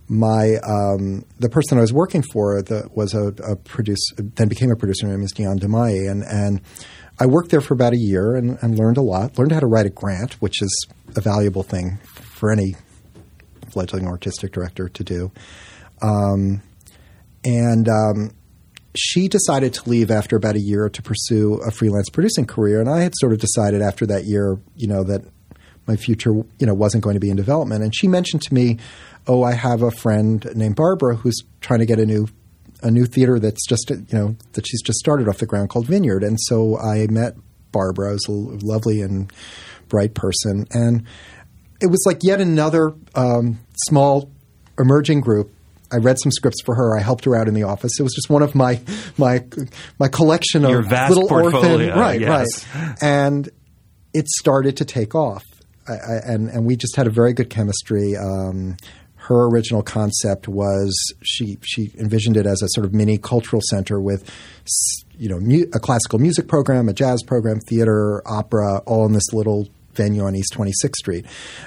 [0.09, 4.71] my um, the person I was working for the, was a, a producer, then became
[4.71, 5.07] a producer.
[5.07, 6.63] Her name is Dion DeMaye, and and
[7.21, 9.39] I worked there for about a year and, and, learned a lot.
[9.39, 12.77] Learned how to write a grant, which is a valuable thing for any
[13.73, 15.33] fledgling artistic director to do.
[16.01, 16.63] Um,
[17.45, 18.31] and um,
[18.99, 22.89] she decided to leave after about a year to pursue a freelance producing career, and
[22.89, 25.23] I had sort of decided after that year, you know, that
[25.87, 27.83] my future, you know, wasn't going to be in development.
[27.83, 28.79] And she mentioned to me
[29.29, 32.27] oh, I have a friend named Barbara who's trying to get a new
[32.81, 35.87] a new theater that's just you know that she's just started off the ground called
[35.87, 37.35] Vineyard, and so I met
[37.71, 38.13] Barbara.
[38.13, 39.33] was a lovely and
[39.89, 41.05] bright person, and
[41.81, 44.31] it was like yet another um, small
[44.79, 45.53] emerging group.
[45.93, 46.99] I read some scripts for her.
[46.99, 47.93] I helped her out in the office.
[47.99, 48.81] It was just one of my
[49.17, 49.45] my
[49.99, 51.89] my collection of little portfolio.
[51.89, 52.67] orphan, right, yes.
[52.75, 53.49] right, and
[54.13, 55.45] it started to take off.
[55.87, 58.17] I, I, and and we just had a very good chemistry.
[58.17, 58.77] Um,
[59.17, 64.01] her original concept was she she envisioned it as a sort of mini cultural center
[64.01, 64.31] with
[65.19, 69.33] you know mu- a classical music program, a jazz program, theater, opera, all in this
[69.33, 71.27] little venue on East 26th Street,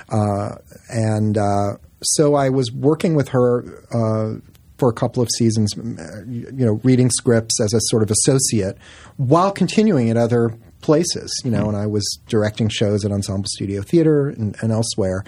[0.10, 0.56] uh,
[0.90, 3.84] and uh, so I was working with her.
[3.94, 4.40] Uh,
[4.78, 8.76] for a couple of seasons, you know, reading scripts as a sort of associate,
[9.18, 13.84] while continuing at other places, you know, and I was directing shows at Ensemble Studio
[13.84, 15.24] Theater and, and elsewhere.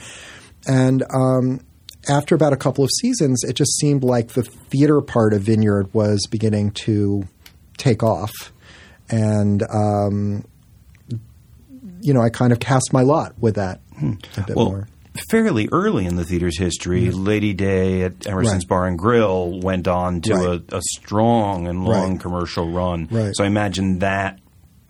[0.67, 1.59] And um,
[2.09, 5.93] after about a couple of seasons, it just seemed like the theater part of Vineyard
[5.93, 7.27] was beginning to
[7.77, 8.31] take off.
[9.11, 10.45] And, um,
[12.01, 14.87] you know, I kind of cast my lot with that a bit Well, more.
[15.29, 17.23] Fairly early in the theater's history, mm-hmm.
[17.23, 18.67] Lady Day at Emerson's Right.
[18.69, 20.61] Bar and Grill went on to Right.
[20.71, 22.19] a, a strong and long Right.
[22.19, 23.07] commercial run.
[23.33, 24.39] So I imagine that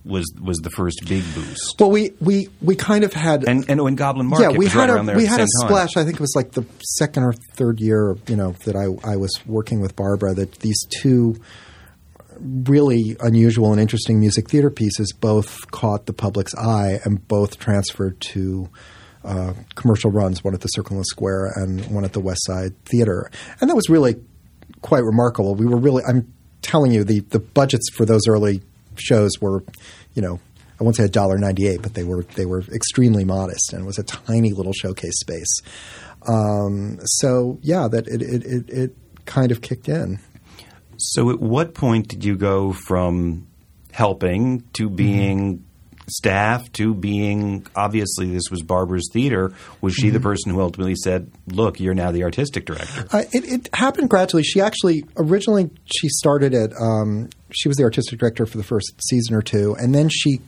[0.06, 1.76] was was the first big boost.
[1.80, 4.74] Well, we, we, we kind of had And and when Goblin Market yeah, we was
[4.74, 5.68] had a we had a same time.
[5.70, 5.96] splash.
[5.98, 6.66] I think it was like the
[6.98, 10.34] second or third year, you know, that I I was working with Barbara.
[10.34, 11.36] That these two
[12.40, 18.20] really unusual and interesting music theater pieces both caught the public's eye and both transferred
[18.22, 18.70] to.
[19.24, 22.74] Uh, commercial runs, one at the Circle and Square and one at the West Side
[22.84, 23.32] Theater,
[23.62, 24.16] and that was really
[24.82, 25.56] quite remarkable.
[25.56, 28.62] We were really, I'm telling you, the, the budgets for those early
[28.96, 29.64] shows were,
[30.14, 30.42] you know,
[30.78, 33.84] I won't say a dollar ninety eight, but they were they were extremely modest, and
[33.84, 35.62] it was a tiny little showcase space.
[36.28, 40.20] Um, so yeah, that it, it, it, it kind of kicked in.
[40.98, 43.48] So at what point did you go from
[43.92, 45.64] helping to being
[46.08, 49.54] staff to being obviously this was Barbara's theater?
[49.82, 50.24] Was she the Mm-hmm.
[50.24, 53.06] person who ultimately said, "Look, you're now the artistic director"?
[53.12, 54.44] Uh, it, it happened gradually.
[54.44, 58.92] She actually originally she started at um, she was the artistic director for the first
[59.08, 60.40] season or two, and then she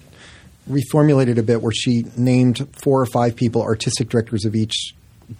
[0.69, 4.95] reformulated a bit where she named four or five people artistic directors of each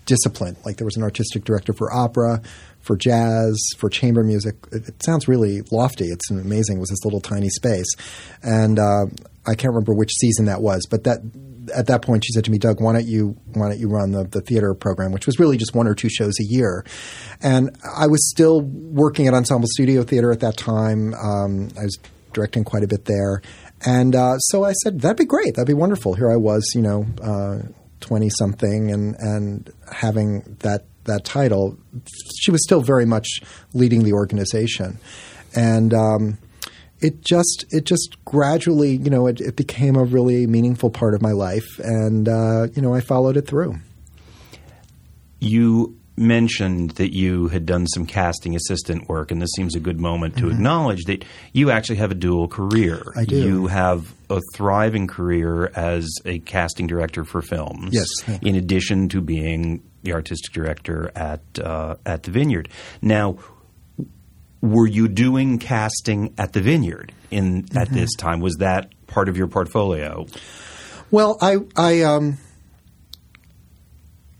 [0.06, 0.56] discipline.
[0.66, 2.42] Like there was an artistic director for opera,
[2.86, 4.56] for jazz, for chamber music.
[4.72, 6.06] It, it sounds really lofty.
[6.06, 6.78] It's amazing.
[6.78, 7.88] It was this little tiny space,
[8.44, 9.06] and uh,
[9.46, 11.20] I can't remember which season that was, but that
[11.76, 14.12] at that point she said to me, Doug, why don't you why don't you run
[14.12, 16.86] the, the theater program, which was really just one or two shows a year,
[17.42, 21.14] and I was still working at Ensemble Studio Theater at that time.
[21.16, 21.98] Um, I was
[22.34, 23.42] directing quite a bit there,
[23.86, 26.14] and uh, so I said that'd be great, that'd be wonderful.
[26.14, 27.06] Here I was, you know,
[28.00, 31.78] twenty something, and and having that that title.
[32.40, 33.42] She was still very much
[33.74, 35.00] leading the organization,
[35.56, 35.94] and.
[35.94, 36.38] Um,
[37.02, 41.22] it just it just gradually you know it, it became a really meaningful part of
[41.22, 43.76] my life and uh, you know I followed it through.
[45.42, 50.00] You mentioned that you had done some casting assistant work, and this seems a good
[50.00, 52.98] moment to acknowledge that you actually have a dual career.
[52.98, 53.20] Mm-hmm.
[53.20, 53.36] I do.
[53.36, 57.90] You have a thriving career as a casting director for films.
[57.92, 58.40] Yes.
[58.42, 62.70] In addition to being the artistic director at uh, at the Vineyard.
[63.02, 63.38] Now,
[64.62, 67.96] were you doing casting at the Vineyard in at Mm-hmm.
[67.96, 68.40] this time?
[68.40, 70.26] Was that part of your portfolio?
[71.12, 72.38] Well, I I um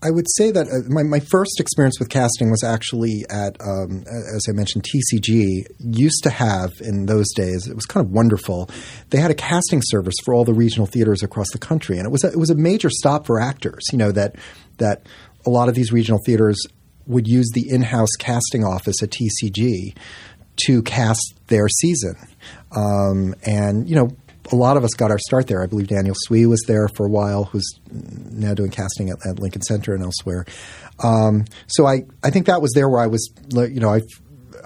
[0.04, 4.04] I would say that uh, my my first experience with casting was actually at um,
[4.08, 8.70] as I mentioned TCG used to have in those days it was kind of wonderful.
[9.10, 12.12] They had a casting service for all the regional theaters across the country, and it
[12.12, 13.84] was a, it was a major stop for actors.
[13.92, 14.36] You know that
[14.78, 15.08] that
[15.46, 16.62] a lot of these regional theaters
[17.08, 19.96] would use the in-house casting office at TCG
[20.66, 22.16] to cast their season,
[22.72, 24.10] um, and you know
[24.52, 25.64] a lot of us got our start there.
[25.64, 29.40] I believe Daniel Swee was there for a while, who's now doing casting at, at
[29.40, 30.46] Lincoln Center and elsewhere.
[31.04, 34.02] Um, so I, I think that was there where I was, you know, I,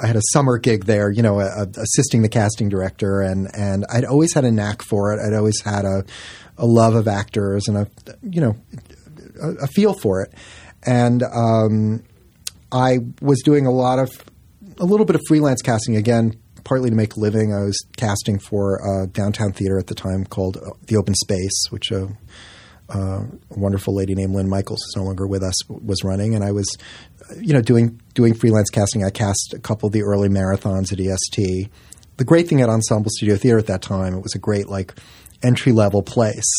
[0.02, 3.86] I had a summer gig there, you know, uh, assisting the casting director, and and
[3.92, 5.20] I'd always had a knack for it.
[5.20, 6.04] I'd always had a,
[6.58, 7.88] a love of actors and a,
[8.22, 8.56] you know,
[9.42, 10.34] a, a feel for it,
[10.86, 12.04] and um,
[12.72, 14.10] I was doing a lot of,
[14.80, 17.54] a little bit of freelance casting again partly to make a living.
[17.54, 21.65] I was casting for a downtown theater at the time called uh, the Open Space,
[21.72, 22.10] which a,
[22.89, 26.36] a wonderful lady named Lynn Michaels, who's no longer with us, was running.
[26.36, 26.68] And I was,
[27.30, 29.04] uh, you know, doing doing freelance casting.
[29.04, 31.70] I cast a couple of the early marathons at EST.
[32.18, 34.94] The great thing at Ensemble Studio Theater at that time, it was a great like
[35.42, 36.52] entry level place.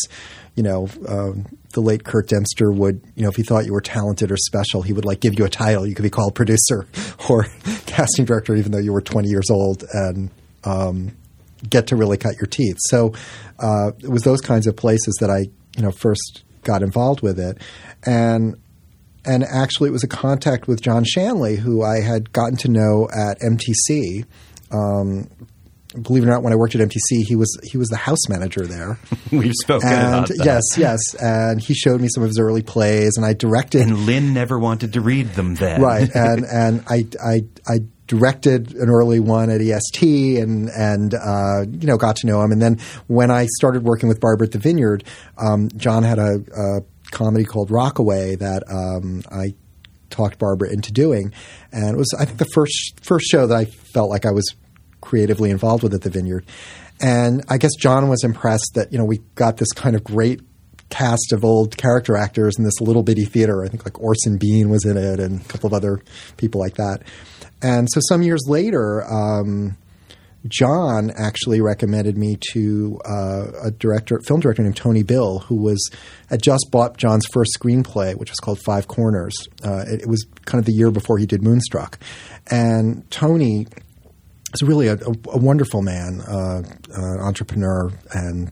[0.55, 3.81] You know, um, the late Curt Dempster would, you know, if he thought you were
[3.81, 5.85] talented or special, he would like give you a title.
[5.85, 6.87] You could be called producer
[7.29, 7.47] or
[7.85, 10.29] casting director, even though you were 20 years old and
[10.63, 11.15] um,
[11.69, 12.77] get to really cut your teeth.
[12.79, 13.13] So
[13.59, 17.39] uh, it was those kinds of places that I, you know, first got involved with
[17.39, 17.57] it,
[18.05, 18.55] and
[19.23, 23.07] and actually it was a contact with John Shanley, who I had gotten to know
[23.13, 24.25] at MTC.
[24.71, 25.29] Um,
[25.93, 28.29] believe it or not, when I worked at MTC, he was he was the house
[28.29, 28.99] manager there.
[29.31, 30.45] We've spoken and about that.
[30.45, 33.81] yes, yes, and he showed me some of his early plays, and I directed.
[33.81, 35.81] And Lynn never wanted to read them then.
[35.81, 41.61] right, and and I I I directed an early one at EST, and and uh,
[41.69, 44.51] you know got to know him, and then when I started working with Barbara at
[44.51, 45.03] the Vineyard,
[45.37, 49.53] um, John had a, a comedy called Rockaway that um, I
[50.09, 51.33] talked Barbara into doing,
[51.71, 54.45] and it was I think the first first show that I felt like I was
[55.01, 56.45] creatively involved with at the Vineyard.
[57.01, 60.41] and I guess John was impressed that you know we got this kind of great
[60.89, 63.63] cast of old character actors in this little bitty theater.
[63.63, 66.01] I think like Orson Bean was in it, and a couple of other
[66.37, 67.01] people like that.
[67.63, 69.77] And so some years later, um,
[70.47, 75.89] John actually recommended me to uh, a director, film director named Tony Bill, who was
[76.29, 79.33] had just bought John's first screenplay, which was called Five Corners.
[79.63, 81.99] Uh, it, it, was kind of the year before he did Moonstruck,
[82.49, 83.67] and Tony
[84.53, 86.61] is really a, a, a wonderful man, uh,
[87.21, 88.51] entrepreneur and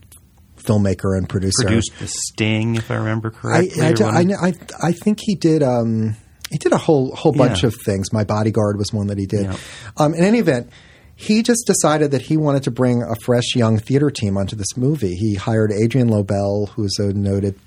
[0.57, 1.63] filmmaker and producer.
[1.63, 3.81] Produced The Sting, if I remember correctly.
[3.81, 5.63] I, I, I, I think he did.
[5.63, 6.15] Um,
[6.49, 7.67] he did a whole whole bunch yeah.
[7.67, 8.12] of things.
[8.12, 9.45] My Bodyguard was one that he did.
[9.45, 9.57] Yeah.
[9.97, 10.69] Um, in any event,
[11.15, 14.77] he just decided that he wanted to bring a fresh young theater team onto this
[14.77, 15.15] movie.
[15.15, 17.59] He hired Adrianne Lobel, who's a noted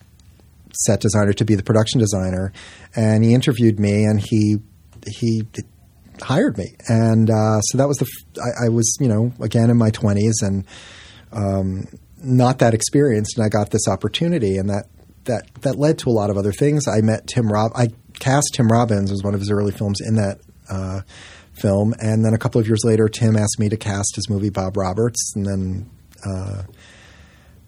[0.85, 2.53] set designer, to be the production designer,
[2.97, 4.57] and he interviewed me, and he
[5.07, 5.47] he
[6.23, 8.07] hired me, and uh, so that was the.
[8.07, 10.65] F- I, I, was you know again in my twenties and
[11.33, 11.87] um,
[12.23, 14.87] not that experienced, and I got this opportunity, and that
[15.25, 16.87] that that led to a lot of other things.
[16.89, 17.73] I met Tim Rob.
[17.75, 20.41] I cast Tim Robbins as one of his early films in that.
[20.71, 21.01] Uh,
[21.53, 21.95] film.
[22.01, 24.77] And then a couple of years later, Tim asked me to cast his movie Bob
[24.77, 25.91] Roberts, and then
[26.27, 26.63] uh,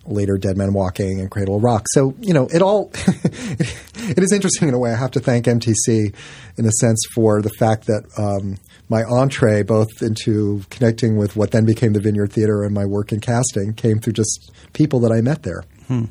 [0.07, 1.87] later Dead Men Walking and Cradle of Rock.
[1.91, 4.93] So you know, it all it is interesting in a way.
[4.93, 6.15] I have to thank MTC
[6.57, 8.05] in a sense for the fact that.
[8.19, 8.59] Um,
[8.91, 13.13] my entree, both into connecting with what then became the Vineyard Theater and my work
[13.13, 15.65] in casting, came through just people that I met there.
[15.89, 16.05] Hmm.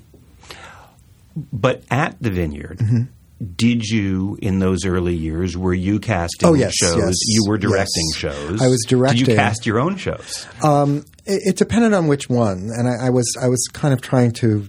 [1.36, 3.04] But at the Vineyard, mm-hmm
[3.44, 7.58] did you in those early years were you casting oh, yes, shows yes, you were
[7.58, 8.18] directing yes.
[8.18, 12.08] shows i was directing did you cast your own shows um, it, it, depended on
[12.08, 14.68] which one and I, I, was i was kind of trying to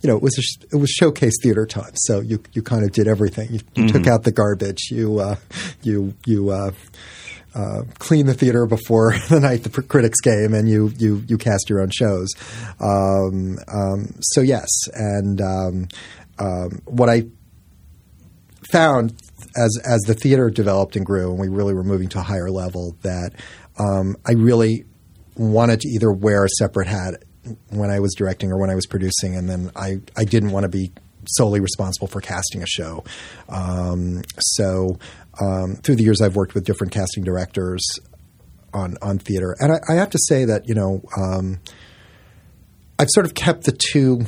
[0.00, 2.92] you know it was a, it was showcase theater time so you you kind of
[2.92, 3.96] did everything you, you mm-hmm.
[3.96, 5.36] took out the garbage you uh,
[5.82, 6.70] you you uh,
[7.56, 11.70] uh, clean the theater before the night the critics came, and you you you cast
[11.70, 12.28] your own shows.
[12.80, 15.88] Um, um, so yes, and um,
[16.38, 17.24] um, what I
[18.70, 19.14] found
[19.56, 22.50] as as the theater developed and grew, and we really were moving to a higher
[22.50, 23.32] level, that
[23.78, 24.84] um, I really
[25.36, 27.22] wanted to either wear a separate hat
[27.70, 30.64] when I was directing or when I was producing, and then I I didn't want
[30.64, 30.92] to be
[31.28, 33.04] solely responsible for casting a show.
[33.48, 34.98] Um, so
[35.40, 37.84] um, through the years, I've worked with different casting directors
[38.72, 41.60] on on theater, and I, I have to say that you know um,
[42.98, 44.26] I've sort of kept the two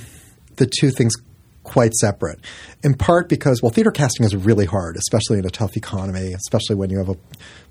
[0.56, 1.14] the two things
[1.62, 2.40] quite separate.
[2.82, 6.76] In part because well, theater casting is really hard, especially in a tough economy, especially
[6.76, 7.16] when you have a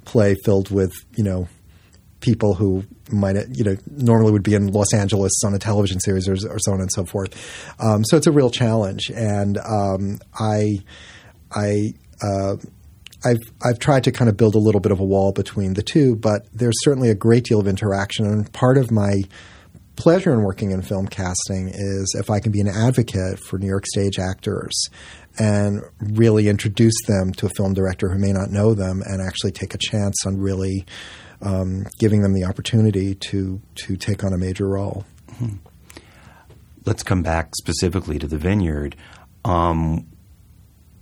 [0.06, 1.48] play filled with you know
[2.20, 6.28] people who might you know normally would be in Los Angeles on a television series
[6.28, 7.34] or, or so on and so forth.
[7.80, 10.80] Um, so it's a real challenge, and um, I
[11.52, 11.94] I.
[12.22, 12.56] Uh,
[13.26, 15.82] I've I've tried to kind of build a little bit of a wall between the
[15.82, 18.28] two, but there's certainly a great deal of interaction.
[18.28, 19.24] And part of my
[19.96, 23.68] pleasure in working in film casting is if I can be an advocate for New
[23.68, 24.90] York stage actors
[25.40, 29.52] and really introduce them to a film director who may not know them and actually
[29.52, 30.86] take a chance on really
[31.42, 35.06] um, giving them the opportunity to to take on a major role.
[35.38, 35.56] Hmm.
[36.86, 38.96] Let's come back specifically to the Vineyard.
[39.44, 40.08] Um,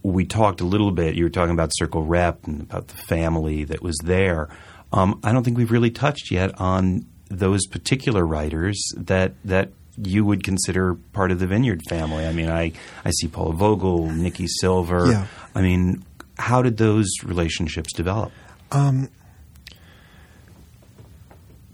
[0.02, 1.15] we talked a little bit.
[1.15, 4.50] You were talking about Circle Rep and about the family that was there.
[4.91, 10.26] Um, I don't think we've really touched yet on those particular writers that that you
[10.26, 12.26] would consider part of the Vineyard family.
[12.26, 15.12] I mean, I, I see Paula Vogel, Nicky Silver.
[15.12, 15.28] Yeah.
[15.54, 16.04] I mean,
[16.38, 18.32] how did those relationships develop?
[18.71, 19.10] Um,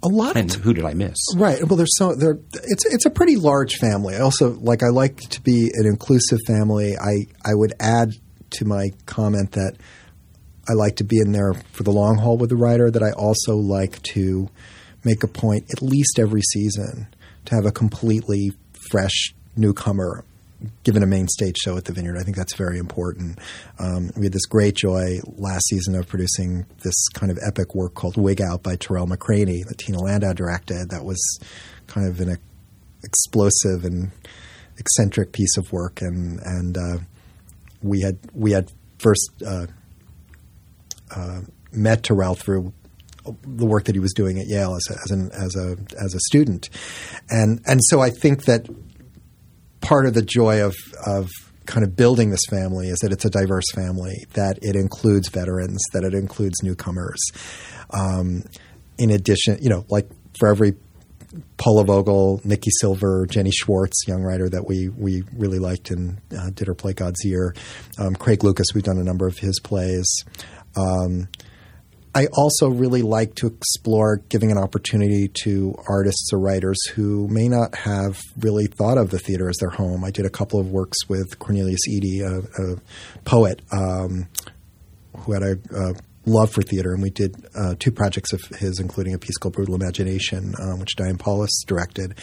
[0.03, 1.17] a lot and who did I miss?
[1.35, 1.63] Right.
[1.63, 2.39] Well, there's so there.
[2.53, 4.15] It's it's a pretty large family.
[4.15, 6.95] I also like I like to be an inclusive family.
[6.97, 8.11] I I would add
[8.51, 9.75] to my comment that
[10.67, 12.89] I like to be in there for the long haul with the writer.
[12.89, 14.49] That I also like to
[15.03, 17.07] make a point at least every season
[17.45, 18.51] to have a completely
[18.89, 20.23] fresh newcomer
[20.83, 22.17] given a main stage show at the Vineyard.
[22.17, 23.39] I think that's very important.
[23.79, 27.93] Um, we had this great joy last season of producing this kind of epic work
[27.93, 30.89] called Wig Out by Tarell McCraney that Tina Landau directed.
[30.89, 31.19] That was
[31.87, 32.37] kind of an
[33.03, 34.11] explosive and
[34.77, 36.97] eccentric piece of work, and and uh,
[37.81, 39.67] we had we had first uh,
[41.15, 42.73] uh, met Tarell through
[43.43, 46.13] the work that he was doing at Yale as a, as, an, as a as
[46.13, 46.69] a student,
[47.29, 48.67] and and so I think that
[49.81, 50.75] part of the joy of
[51.05, 51.29] of
[51.65, 55.81] kind of building this family is that it's a diverse family, that it includes veterans,
[55.93, 57.19] that it includes newcomers.
[57.91, 58.43] Um,
[58.97, 60.09] in addition, you know, like
[60.39, 60.75] for every
[61.57, 66.49] Paula Vogel, Nicky Silver, Jenny Schwartz, young writer that we we really liked and uh,
[66.49, 67.55] did her play God's Ear.
[67.97, 70.07] Um, Craig Lucas, we've done a number of his plays.
[70.75, 71.29] Um,
[72.13, 77.47] I also really like to explore giving an opportunity to artists or writers who may
[77.47, 80.03] not have really thought of the theater as their home.
[80.03, 82.75] I did a couple of works with Cornelius Eady, a, a
[83.23, 84.27] poet um,
[85.19, 85.93] who had a, a
[86.25, 89.53] love for theater, and we did uh, two projects of his, including a piece called
[89.53, 92.15] Brutal Imagination, um, which Diane Paulus directed,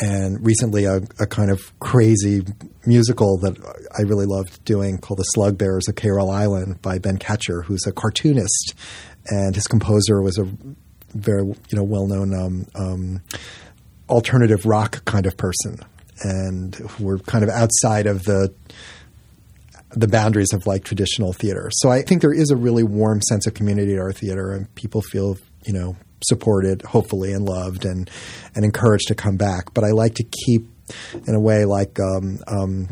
[0.00, 2.42] and recently a, a, kind of crazy
[2.86, 3.56] musical that
[3.96, 7.86] I really loved doing called The Slug Bearers of Kayrol Island by Ben Katchor, who's
[7.86, 8.74] a cartoonist,
[9.26, 10.46] and his composer was a
[11.14, 13.22] very you know well known um, um,
[14.08, 15.78] alternative rock kind of person,
[16.22, 18.52] and we're kind of outside of the
[19.90, 21.70] the boundaries of like traditional theater.
[21.72, 24.72] So I think there is a really warm sense of community at our theater, and
[24.74, 25.96] people feel you know
[26.26, 28.10] supported, hopefully, and loved, and
[28.54, 29.72] and encouraged to come back.
[29.74, 30.66] But I like to keep,
[31.26, 32.88] in a way, like um, um,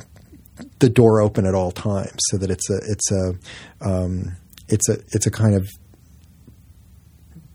[0.79, 3.35] the door open at all times, so that it's a it's a
[3.81, 4.37] um,
[4.69, 5.69] it's a it's a kind of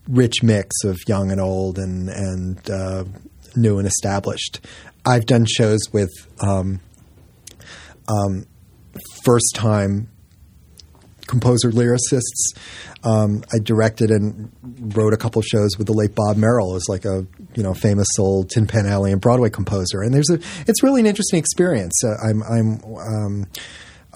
[0.07, 3.03] rich mix of young and old, and and uh,
[3.55, 4.59] new and established.
[5.05, 6.81] I've done shows with um,
[8.07, 8.45] um,
[9.23, 10.09] first time
[11.27, 12.55] composer lyricists.
[13.03, 14.51] Um, I directed and
[14.95, 18.07] wrote a couple shows with the late Bob Merrill, who's like a you know famous
[18.17, 20.01] old Tin Pan Alley and Broadway composer.
[20.01, 22.01] And there's a it's really an interesting experience.
[22.03, 23.47] Uh, I'm I'm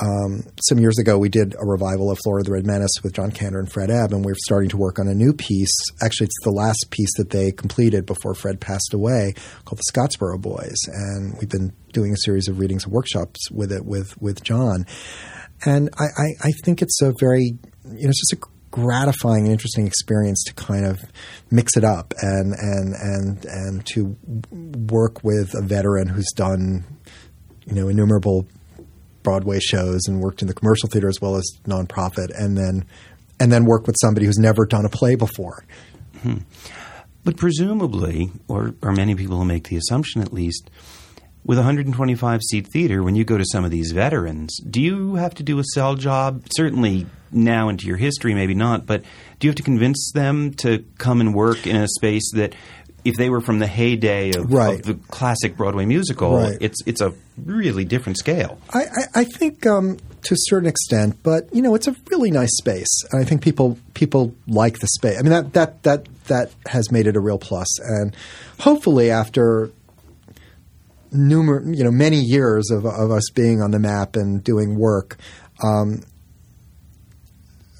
[0.02, 3.32] um, some years ago, we did a revival of Flora the Red Menace with John
[3.32, 5.72] Kander and Fred Ebb, and we're starting to work on a new piece.
[6.04, 9.34] Actually, it's the last piece that they completed before Fred passed away,
[9.66, 13.72] called the Scottsboro Boys, and we've been doing a series of readings and workshops with
[13.72, 14.86] it with with John.
[15.66, 17.54] And I, I, I think it's a very,
[17.86, 20.99] you know, it's just a gratifying and interesting experience to kind of
[21.52, 24.18] mix it up and and and and to
[24.89, 26.86] work with a veteran who's done
[27.66, 28.47] you know innumerable
[29.24, 32.86] Broadway shows and worked in the commercial theater as well as nonprofit, and then
[33.40, 35.66] and then work with somebody who's never done a play before.
[36.22, 36.40] Hmm.
[37.24, 40.70] But presumably, or or many people will make the assumption at least,
[41.44, 45.16] with a 125 seat theater, when you go to some of these veterans, do you
[45.16, 46.44] have to do a sell job?
[46.56, 49.02] Certainly now into your history, maybe not, but
[49.40, 52.54] do you have to convince them to come and work in a space that
[53.04, 54.80] if they were from the heyday of, right.
[54.80, 56.58] of the classic Broadway musical, right.
[56.60, 58.60] it's it's a really different scale.
[58.74, 62.32] I, I, I think um, to a certain extent, but you know, it's a really
[62.32, 63.04] nice space.
[63.12, 65.18] and I think people people like the space.
[65.18, 68.16] I mean, that that that that has made it a real plus, and
[68.60, 69.72] hopefully after
[71.12, 75.18] numerous, you know, many years of, of us being on the map and doing work,
[75.64, 76.02] um,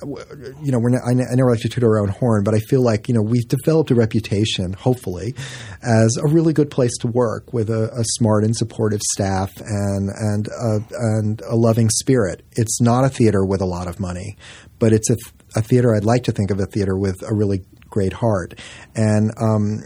[0.04, 2.60] you know, we're not, I, I, never like to toot our own horn, but I
[2.60, 5.36] feel like you know we've developed a reputation, hopefully,
[5.84, 10.10] as a really good place to work with a, a smart and supportive staff and
[10.10, 12.44] and a, and a loving spirit.
[12.54, 14.38] It's not a theater with a lot of money,
[14.80, 15.18] but it's a,
[15.56, 15.96] a theater.
[15.96, 18.60] I'd like to think of a theater with a really great heart,
[18.96, 19.84] and um,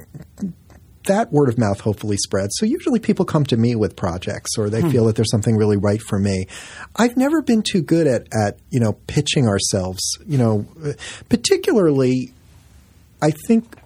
[1.06, 2.54] that word of mouth hopefully spreads.
[2.58, 4.90] So usually people come to me with projects or they hmm.
[4.90, 6.48] feel that there's something really right for me.
[6.96, 10.66] I've never been too good at, at, you know, pitching ourselves, you know,
[11.30, 12.34] particularly
[13.22, 13.78] I think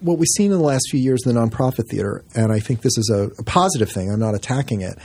[0.00, 2.82] what we've seen in the last few years in the nonprofit theater, and I think
[2.82, 4.98] this is a, a positive thing, I'm not attacking it,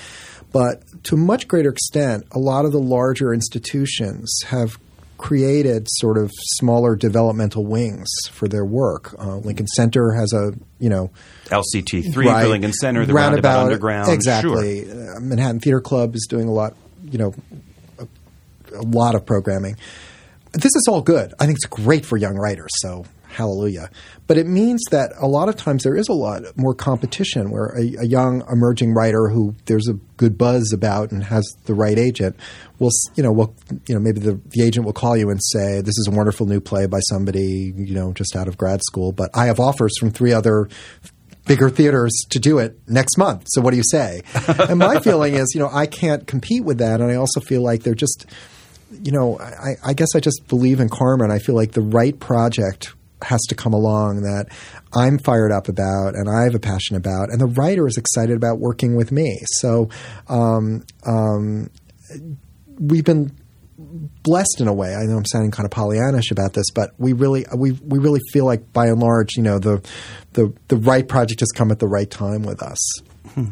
[0.51, 4.77] but to a much greater extent, a lot of the larger institutions have
[5.23, 9.15] created sort of smaller developmental wings for their work.
[9.17, 11.11] Uh, Lincoln Center has a you know
[11.45, 14.85] LCT three right, Lincoln Center, the Roundabout, Roundabout Underground, exactly.
[14.85, 15.15] Sure.
[15.15, 16.75] Uh, Manhattan Theater Club is doing a lot,
[17.09, 17.33] you know,
[17.99, 18.07] a,
[18.75, 19.77] a lot of programming.
[20.51, 21.33] This is all good.
[21.39, 22.71] I think it's great for young writers.
[22.81, 23.89] So hallelujah.
[24.27, 27.67] But it means that a lot of times there is a lot more competition where
[27.77, 31.97] a, a, young emerging writer who there's a good buzz about and has the right
[31.97, 32.35] agent
[32.79, 33.55] will, you know, will,
[33.87, 36.45] you know, maybe the, the agent will call you and say, this is a wonderful
[36.45, 39.97] new play by somebody, you know, just out of grad school, but I have offers
[39.99, 40.69] from three other
[41.45, 43.45] bigger theaters to do it next month.
[43.47, 44.21] So what do you say?
[44.69, 47.01] and my feeling is, you know, I can't compete with that.
[47.01, 48.25] And I also feel like they're just,
[49.03, 51.81] you know, I, I guess I just believe in karma and I feel like the
[51.81, 52.93] right project
[53.23, 54.47] has to come along that
[54.93, 58.35] I'm fired up about and I have a passion about, and the writer is excited
[58.35, 59.39] about working with me.
[59.59, 59.89] So
[60.27, 61.69] um, um,
[62.79, 63.31] we've been
[63.77, 64.95] blessed in a way.
[64.95, 68.21] I know I'm sounding kind of Pollyannish about this, but we really we we really
[68.31, 69.87] feel like by and large, you know, the
[70.33, 72.99] the the right project has come at the right time with us.
[73.33, 73.49] Hmm.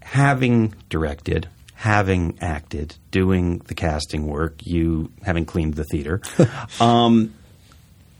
[0.00, 6.20] Having directed, having acted, doing the casting work, you having cleaned the theater.
[6.80, 7.34] um,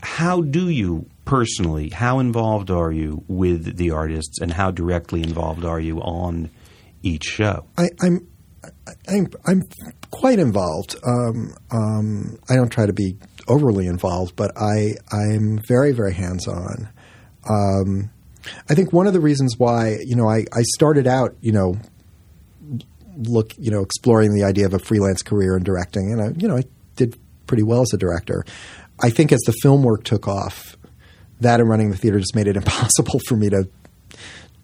[0.05, 5.65] how do you personally, how involved are you with the artists and how directly involved
[5.65, 6.51] are you on
[7.03, 7.65] each show?
[7.79, 8.29] I, am
[9.09, 9.63] I'm, I'm
[10.11, 10.97] quite involved.
[11.07, 13.17] Um, um, I don't try to be
[13.49, 16.89] overly involved, but I I'm very very hands on.
[17.49, 18.11] Um,
[18.69, 21.77] I think one of the reasons why you know I, I started out you know
[23.17, 26.49] look you know exploring the idea of a freelance career in directing, and I you
[26.49, 26.65] know I
[26.97, 28.45] did pretty well as a director.
[29.05, 30.79] I think as the film work took off,
[31.41, 33.69] that and running the theater just made it impossible for me to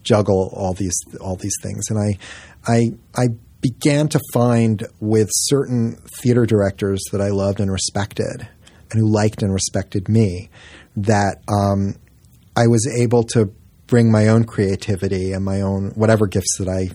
[0.03, 2.19] juggle all these all these things, and I
[2.67, 3.27] I I
[3.61, 8.49] began to find with certain theater directors that I loved and respected,
[8.91, 10.49] and who liked and respected me,
[10.97, 11.97] that um,
[12.57, 13.53] I was able to
[13.89, 16.89] bring my own creativity and my own whatever gifts that I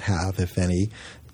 [0.00, 0.88] have, if any,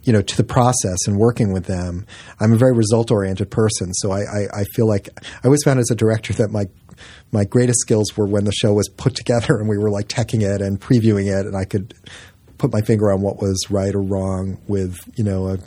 [0.04, 2.06] you know, to the process and working with them.
[2.40, 5.78] I'm a very result oriented person, so I, I, I, feel like I always found
[5.78, 6.66] as a director that my
[7.30, 10.42] my greatest skills were when the show was put together and we were like teching
[10.42, 11.94] it and previewing it, and I could
[12.58, 15.58] put my finger on what was right or wrong with you know a,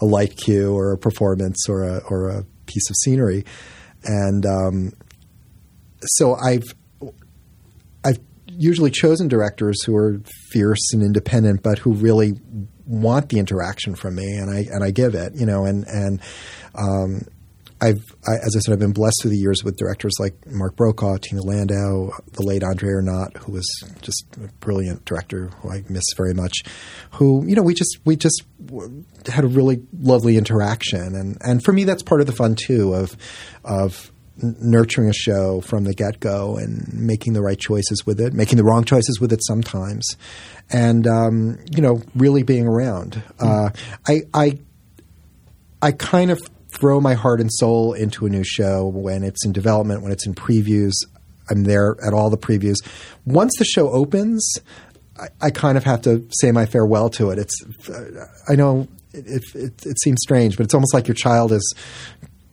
[0.00, 3.44] a light cue or a performance or a or a piece of scenery,
[4.04, 4.92] and um,
[6.02, 6.74] so I've
[8.04, 12.34] I've usually chosen directors who are fierce and independent, but who really
[12.88, 16.20] want the interaction from me, and I and I give it, you know, and and
[16.74, 17.20] um,
[17.80, 20.74] I've, I, as I said, I've been blessed through the years with directors like Mark
[20.74, 23.68] Brokaw, Tina Landau, the late Andre Ernotte, who was
[24.02, 26.64] just a brilliant director who I miss very much.
[27.12, 28.42] Who, you know, we just we just
[29.26, 32.94] had a really lovely interaction, and and for me, that's part of the fun too
[32.94, 33.16] of
[33.64, 34.10] of
[34.40, 38.56] nurturing a show from the get go and making the right choices with it, making
[38.56, 40.16] the wrong choices with it sometimes,
[40.70, 43.22] and um, you know, really being around.
[43.38, 43.70] Uh,
[44.06, 44.58] I I
[45.80, 46.40] I kind of
[46.70, 50.26] throw my heart and soul into a new show when it's in development, when it's
[50.26, 50.92] in previews.
[51.50, 52.76] I'm there at all the previews.
[53.24, 54.46] Once the show opens,
[55.18, 57.38] I, I kind of have to say my farewell to it.
[57.38, 57.64] It's
[58.48, 61.74] I know it, it, it, seems strange, but it's almost like your child is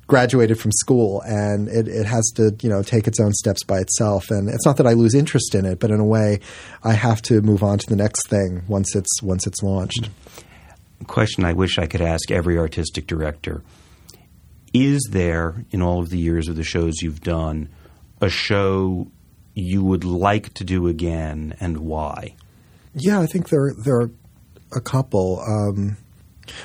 [0.07, 3.79] graduated from school and it, it has to you know take its own steps by
[3.79, 4.29] itself.
[4.29, 6.39] And it's not that I lose interest in it but in a way
[6.83, 10.09] I have to move on to the next thing once it's once it's launched.
[11.07, 13.63] Question I wish I could ask every artistic director.
[14.73, 17.69] Is there in all of the years of the shows you've done
[18.21, 19.09] a show
[19.53, 22.35] you would like to do again and why?
[22.93, 24.11] Yeah I think there there are
[24.75, 25.41] a couple.
[25.41, 25.97] Um,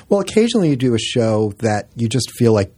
[0.09, 2.71] well occasionally you do a show that you just feel like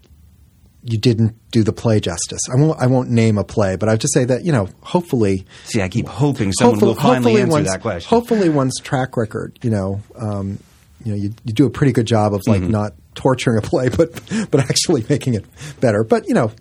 [0.84, 2.41] you didn't do the play justice.
[2.51, 2.79] I won't.
[2.79, 5.45] I won't name a play, but I have to say that you know, hopefully.
[5.65, 8.09] See, I keep hoping someone will finally answer that question.
[8.09, 10.59] Hopefully, one's track record, you know, um,
[11.03, 12.71] you know, you, you, do a pretty good job of like mm-hmm.
[12.71, 14.11] not torturing a play, but
[14.51, 15.45] but actually making it
[15.79, 16.03] better.
[16.03, 16.51] But you know,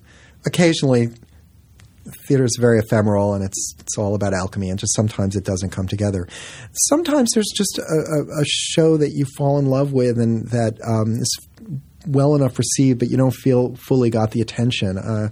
[0.45, 1.09] occasionally,
[2.27, 5.71] theater is very ephemeral, and it's it's all about alchemy, and just sometimes it doesn't
[5.71, 6.27] come together.
[6.87, 10.79] Sometimes there's just a, a, a show that you fall in love with, and that
[10.87, 11.37] um, is
[12.05, 14.97] well enough received, but you don't feel fully got the attention.
[14.97, 15.29] Uh,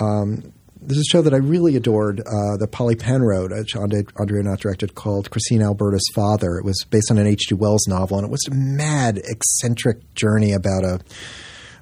[0.00, 0.52] um,
[0.90, 4.60] a show that I really adored uh, that Polly Pen wrote, uh, Andre, Andre Ernotte
[4.60, 6.56] directed, called Christina Alberta's Father.
[6.56, 7.54] It was based on an H.G.
[7.54, 11.00] Wells novel, and it was a mad, eccentric journey about a,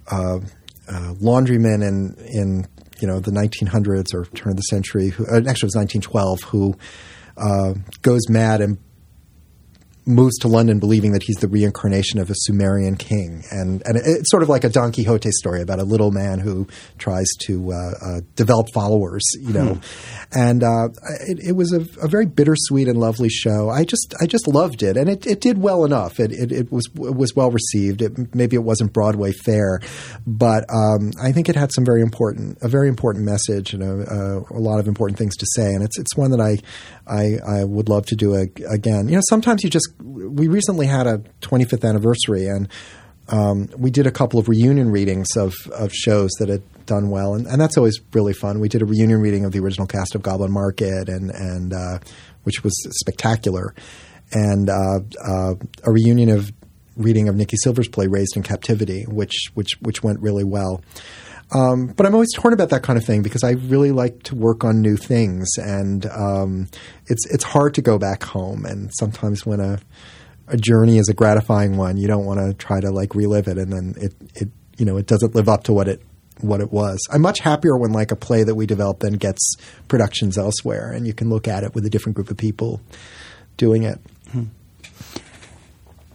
[0.08, 0.40] a
[1.20, 2.66] laundryman in in
[3.00, 5.10] you know the 1900s or turn of the century.
[5.10, 6.42] Who, uh, actually, it was 1912.
[6.44, 6.76] Who
[7.36, 8.78] uh, goes mad and
[10.06, 14.30] moves to London believing that he's the reincarnation of a Sumerian king, and and it's
[14.30, 17.76] sort of like a Don Quixote story about a little man who tries to uh,
[17.76, 19.80] uh, develop followers, you know, hmm.
[20.32, 20.88] and uh,
[21.26, 23.68] it, it, was a, a, very bittersweet and lovely show.
[23.68, 26.20] I just I just loved it, and it, it did well enough.
[26.20, 28.02] It, it, it was it was well received.
[28.02, 29.80] It, maybe it wasn't Broadway fare,
[30.26, 33.90] but um, I think it had some very important a very important message and a,
[33.90, 36.58] a, a, lot of important things to say, and it's it's one that I
[37.06, 39.08] I, I would love to do a, again.
[39.08, 42.68] You know, sometimes you just we recently had a 25th anniversary, and
[43.28, 47.34] um, we did a couple of reunion readings of of shows that had done well,
[47.34, 48.60] and, and that's always really fun.
[48.60, 51.98] We did a reunion reading of the original cast of Goblin Market, and and uh,
[52.44, 53.74] which was spectacular,
[54.32, 56.52] and uh, uh, a reunion of
[56.96, 60.82] reading of Nicky Silver's play Raised in Captivity, which which which went really well.
[61.52, 64.34] Um, but I'm always torn about that kind of thing because I really like to
[64.34, 66.68] work on new things, and um,
[67.06, 68.64] it's it's hard to go back home.
[68.64, 69.78] And sometimes when a
[70.48, 73.58] a journey is a gratifying one, you don't want to try to like relive it,
[73.58, 76.02] and then it it you know it doesn't live up to what it
[76.40, 76.98] what it was.
[77.10, 79.56] I'm much happier when like a play that we develop then gets
[79.88, 82.80] productions elsewhere, and you can look at it with a different group of people
[83.56, 84.00] doing it.
[84.32, 84.44] Hmm.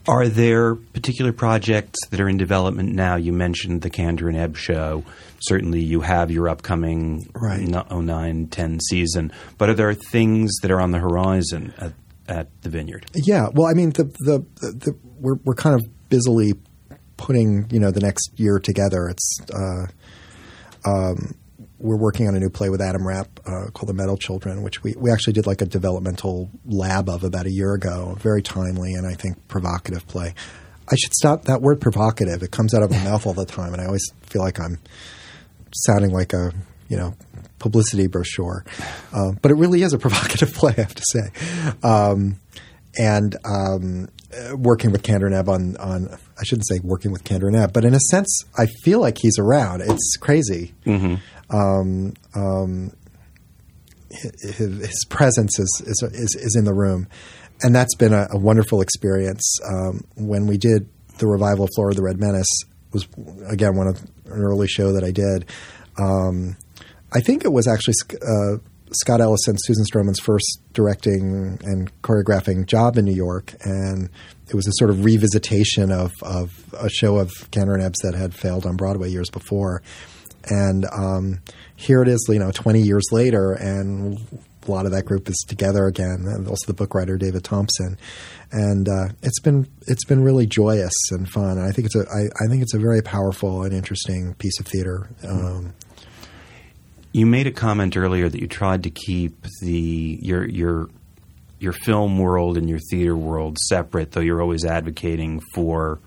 [0.07, 3.15] Are there particular projects that are in development now?
[3.15, 5.03] You mentioned the Kander and Ebb show.
[5.41, 7.61] Certainly, you have your upcoming right.
[7.61, 9.31] 09 10 season.
[9.57, 11.93] But are there things that are on the horizon at,
[12.27, 13.05] at the Vineyard?
[13.13, 13.47] Yeah.
[13.53, 16.53] Well, I mean, the, the, the, the, we're, we're kind of busily
[17.21, 19.07] putting you know the next year together.
[19.07, 21.35] It's uh, um,
[21.81, 24.83] we're working on a new play with Adam Rapp uh, called The Metal Children, which
[24.83, 28.15] we, we actually did like a developmental lab of about a year ago.
[28.19, 30.33] Very timely and I think provocative play.
[30.87, 32.43] I should stop that word provocative.
[32.43, 34.79] It comes out of my mouth all the time, and I always feel like I'm
[35.73, 36.53] sounding like a
[36.89, 37.15] you know
[37.59, 38.65] publicity brochure.
[39.13, 41.77] Uh, but it really is a provocative play, I have to say.
[41.83, 42.39] Um,
[42.97, 44.09] and um,
[44.55, 47.71] working with Kander and Ebb on, on, I shouldn't say working with Kander and Ebb,
[47.73, 49.81] but in a sense, I feel like he's around.
[49.81, 50.73] It's crazy.
[50.85, 51.15] Mm-hmm.
[51.51, 52.91] Um, um
[54.11, 57.07] his, presence is, is, is, is, in the room.
[57.61, 59.57] And that's been a, a wonderful experience.
[59.65, 60.89] Um, when we did
[61.19, 62.49] the revival of Flora the Red Menace,
[62.91, 63.07] was
[63.47, 65.45] again one of an early show that I did.
[65.97, 66.57] Um,
[67.13, 68.57] I think it was actually uh,
[68.93, 74.09] Scott Ellison, and Susan Stroman's first directing and choreographing job in New York, and
[74.49, 78.15] it was a sort of revisitation of, of a show of Kander and Ebb's that
[78.15, 79.81] had failed on Broadway years before.
[80.49, 81.39] And um,
[81.75, 84.17] here it is, you know, 20 years later, and
[84.67, 87.97] a lot of that group is together again, and also the book writer David Thompson,
[88.51, 91.57] and uh, it's been it's been really joyous and fun.
[91.57, 94.59] And I think it's a I, I think it's a very powerful and interesting piece
[94.59, 95.09] of theater.
[95.27, 95.73] Um,
[97.11, 100.89] you made a comment earlier that you tried to keep the your your
[101.59, 105.99] your film world and your theater world separate, though you're always advocating for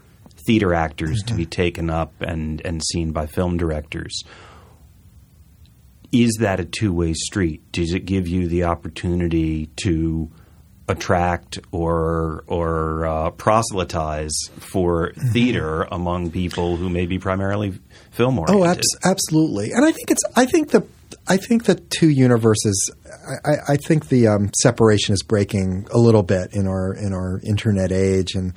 [0.47, 4.23] theater actors to be taken up and, and seen by film directors.
[6.13, 7.73] Is that a two way street?
[7.73, 10.31] Does it give you the opportunity to
[10.87, 15.29] attract or or uh, proselytize for mm-hmm.
[15.33, 17.79] theater among people who may be primarily
[18.11, 18.63] film oriented?
[18.63, 19.73] Oh, abs- absolutely.
[19.73, 20.87] And I think it's I think the
[21.27, 22.91] I think the two universes.
[23.45, 27.41] I, I think the um, separation is breaking a little bit in our in our
[27.45, 28.53] internet age, and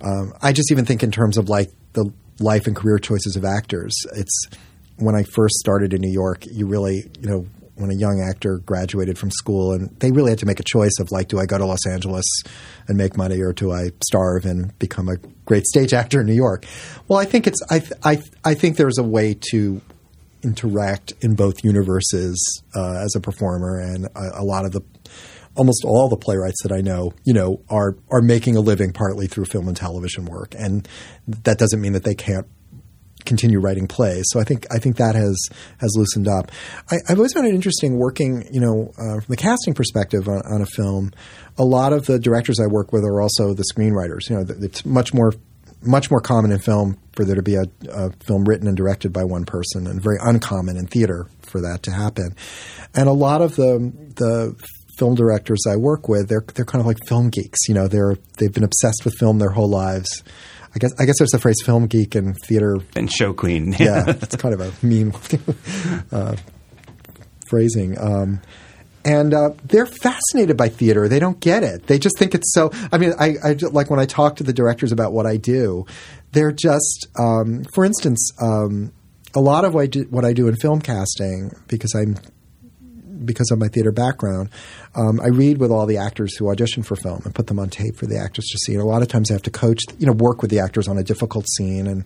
[0.00, 3.44] um, I just even think in terms of like the life and career choices of
[3.44, 3.94] actors.
[4.14, 4.46] It's
[4.96, 8.58] when I first started in New York, you really you know when a young actor
[8.58, 11.46] graduated from school and they really had to make a choice of like do I
[11.46, 12.24] go to Los Angeles
[12.86, 16.34] and make money or do I starve and become a great stage actor in New
[16.34, 16.66] York
[17.08, 19.80] well I think it's I I I think there's a way to
[20.42, 24.82] interact in both universes uh, as a performer, and a, a, lot of the
[25.56, 29.26] almost all the playwrights that I know, you know, are are making a living partly
[29.26, 30.88] through film and television work, and
[31.26, 32.46] that doesn't mean that they can't
[33.24, 34.24] continue writing plays.
[34.28, 35.38] So I think I think that has
[35.78, 36.50] has loosened up.
[36.90, 40.42] I, have always found it interesting working, you know, uh, from the casting perspective on,
[40.52, 41.12] on, a film.
[41.58, 44.28] A lot of the directors I work with are also the screenwriters.
[44.28, 45.32] You know, it's much more
[45.82, 49.12] much more common in film for there to be a, a, film written and directed
[49.12, 52.34] by one person, and very uncommon in theater for that to happen.
[52.94, 54.56] And a lot of the the
[54.98, 57.68] film directors I work with, they're they're kind of like film geeks.
[57.68, 60.22] You know, they're they've been obsessed with film their whole lives.
[60.74, 63.74] I guess I guess there's the phrase film geek and theater and show queen.
[63.78, 65.12] yeah, it's kind of a mean
[66.12, 66.36] uh,
[67.46, 67.98] phrasing.
[67.98, 68.40] Um,
[69.04, 71.08] and uh, they're fascinated by theater.
[71.08, 71.86] They don't get it.
[71.86, 72.70] They just think it's so.
[72.92, 75.86] I mean, I, I like when I talk to the directors about what I do,
[76.32, 78.92] they're just, um, for instance, um,
[79.34, 82.16] a lot of what I, do, what I do in film casting because I'm
[83.24, 84.50] because of my theater background,
[84.96, 87.70] um, I read with all the actors who audition for film and put them on
[87.70, 88.72] tape for the actors to see.
[88.72, 90.88] And a lot of times I have to coach, you know, work with the actors
[90.88, 92.04] on a difficult scene and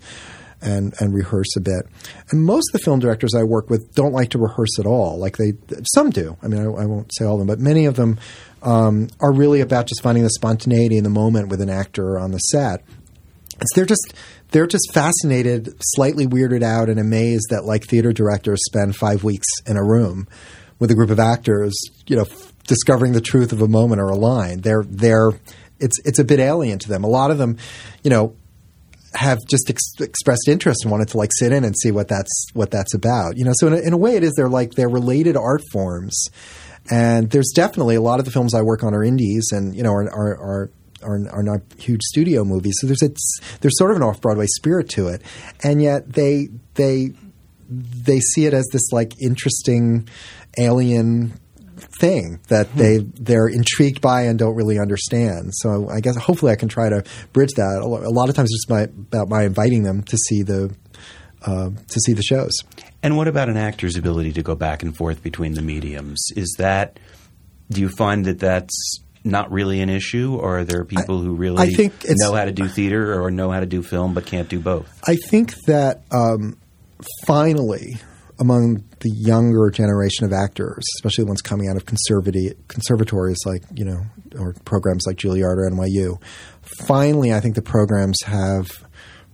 [0.63, 1.87] and and rehearse a bit.
[2.31, 5.19] And most of the film directors I work with don't like to rehearse at all.
[5.19, 5.53] Like they,
[5.95, 6.37] some do.
[6.43, 8.19] I mean, I, I won't say all of them, but many of them
[8.63, 12.33] um, are really about just finding the spontaneity in the moment with an actor on
[12.33, 12.85] the set.
[13.61, 14.15] It's, they're just
[14.51, 19.47] they're just fascinated, slightly weirded out, and amazed that like theater directors spend five weeks
[19.67, 20.29] in a room
[20.79, 21.75] with a group of actors,
[22.07, 24.61] you know, f- discovering the truth of a moment or a line.
[24.61, 25.31] They're they're
[25.79, 27.05] it's it's a bit alien to them.
[27.05, 27.57] A lot of them,
[28.03, 28.37] you know,
[29.17, 32.47] have just ex- expressed interest and wanted to like sit in and see what that's
[32.53, 33.37] what that's about.
[33.37, 35.63] You know, so in a, in a way, it is they're like they're related art
[35.73, 36.29] forms,
[36.91, 39.83] and there's definitely a lot of the films I work on are indies, and you
[39.83, 40.71] know are are, are
[41.03, 42.75] are, are not huge studio movies.
[42.81, 45.23] So there's it's there's sort of an off Broadway spirit to it,
[45.63, 47.13] and yet they they
[47.69, 50.09] they see it as this like interesting
[50.59, 51.39] alien
[52.01, 52.79] thing that hmm.
[52.79, 55.53] they they're intrigued by and don't really understand.
[55.55, 57.81] So I guess hopefully I can try to bridge that.
[57.83, 60.75] A lot of times it's just my, about my inviting them to see the
[61.43, 62.53] uh, to see the shows.
[63.03, 66.27] And what about an actor's ability to go back and forth between the mediums?
[66.35, 66.99] Is that
[67.71, 71.35] do you find that that's not really an issue, or are there people I, who
[71.35, 74.61] really know how to do theater or know how to do film but can't do
[74.61, 74.89] both?
[75.07, 76.57] I think that um,
[77.27, 77.97] finally
[78.39, 83.85] among the younger generation of actors, especially the ones coming out of conservatories like you
[83.85, 84.03] know,
[84.39, 86.21] or programs like Juilliard or NYU.
[86.87, 88.71] Finally, I think the programs have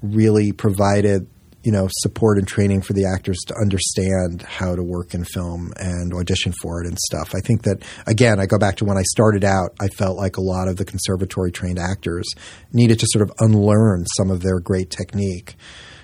[0.02, 1.28] really provided
[1.62, 5.72] you know, support and training for the actors to understand how to work in film
[5.76, 7.34] and audition for it and stuff.
[7.34, 9.70] I think that again, I go back to when I started out.
[9.80, 12.28] I felt like a lot of the conservatory trained actors
[12.72, 15.54] needed to sort of unlearn some of their great technique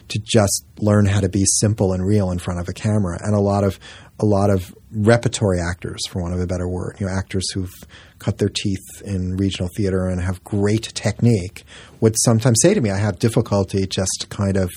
[0.09, 3.19] to just learn how to be simple and real in front of a camera.
[3.23, 3.79] And a lot of
[4.21, 7.73] a lot of repertory actors, for want of a better word, you know, actors who've
[8.19, 11.63] cut their teeth in regional theater and have great technique,
[12.01, 14.71] would sometimes say to me, "I have difficulty just kind of."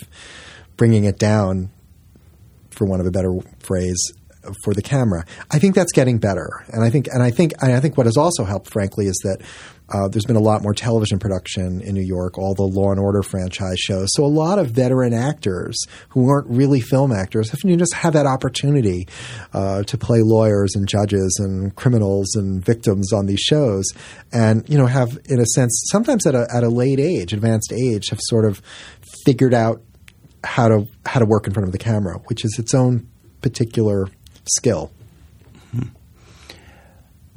[0.78, 1.70] bringing it down,
[2.72, 4.02] for want of a better phrase,
[4.64, 5.24] for the camera.
[5.52, 8.08] I think that's getting better, and I think and I think and I think what
[8.08, 9.42] has also helped, frankly, is that
[9.92, 13.00] uh, there's been a lot more television production in New York, all the Law and
[13.00, 14.08] Order franchise shows.
[14.14, 15.78] So a lot of veteran actors
[16.10, 19.08] who aren't really film actors have you just have that opportunity
[19.54, 23.86] uh, to play lawyers and judges and criminals and victims on these shows,
[24.32, 27.74] and you know have in a sense sometimes at a at a late age, advanced
[27.74, 28.62] age, have sort of
[29.26, 29.82] figured out
[30.44, 33.08] how to how to work in front of the camera, which is its own
[33.42, 34.08] particular
[34.46, 34.92] skill.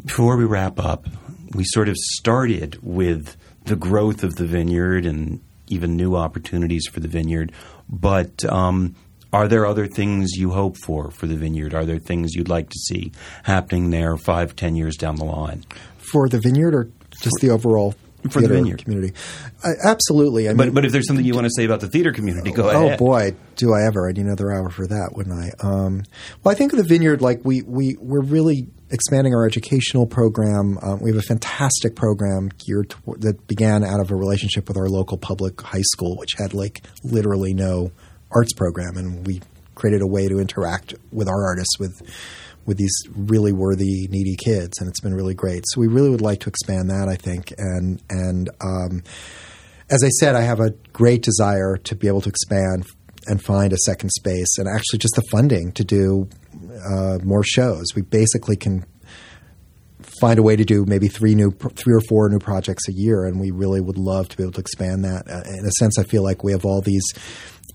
[0.05, 1.07] Before we wrap up,
[1.55, 7.01] we sort of started with the growth of the vineyard and even new opportunities for
[7.01, 7.53] the vineyard.
[7.89, 8.95] But um,
[9.33, 11.75] are there other things you hope for for the vineyard?
[11.75, 13.13] Are there things you'd like to see
[13.45, 15.65] happening there five, ten years down the line?
[15.97, 17.95] For the vineyard or just the overall
[18.31, 19.15] for the vineyard community.
[19.63, 20.49] Uh, absolutely.
[20.49, 22.53] I mean, but but if there's something you want to say about the theater community,
[22.53, 22.93] go oh, ahead.
[22.95, 24.09] Oh boy, do I ever!
[24.09, 25.51] I need another hour for that, wouldn't I?
[25.67, 26.05] Um,
[26.43, 30.79] well, I think of the vineyard like we we we're really expanding our educational program.
[30.83, 34.77] Um, we have a fantastic program geared to, that began out of a relationship with
[34.77, 37.91] our local public high school, which had like literally no
[38.31, 39.41] arts program, and we
[39.75, 42.03] created a way to interact with our artists with
[42.67, 45.65] with these really worthy, needy kids, and it's been really great.
[45.69, 49.03] So we really would like to expand that, I think, and and um,
[49.91, 52.87] as I said, I have a great desire to be able to expand
[53.27, 56.29] and find a second space, and actually just the funding to do
[56.87, 57.87] uh, more shows.
[57.95, 58.85] We basically can
[60.21, 63.25] find a way to do maybe three new, three or four new projects a year,
[63.25, 65.29] and we really would love to be able to expand that.
[65.29, 67.05] Uh, in a sense, I feel like we have all these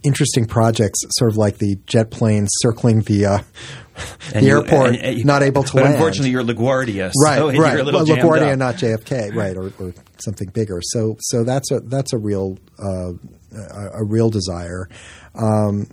[0.04, 3.40] interesting projects, sort of like the jet plane circling the uh,
[4.34, 5.84] the you, airport, and, and, not able to land.
[5.84, 5.96] but land.
[5.96, 7.38] unfortunately, you're LaGuardia, right?
[7.38, 7.86] So right.
[7.86, 10.80] well, LaGuardia, not JFK, right, or, or, something bigger.
[10.82, 13.14] So, so that's a that's a real uh,
[13.54, 14.90] a, a, real desire,
[15.36, 15.88] um,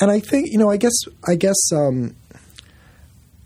[0.00, 0.94] and I think you know, I guess
[1.26, 2.16] I guess um,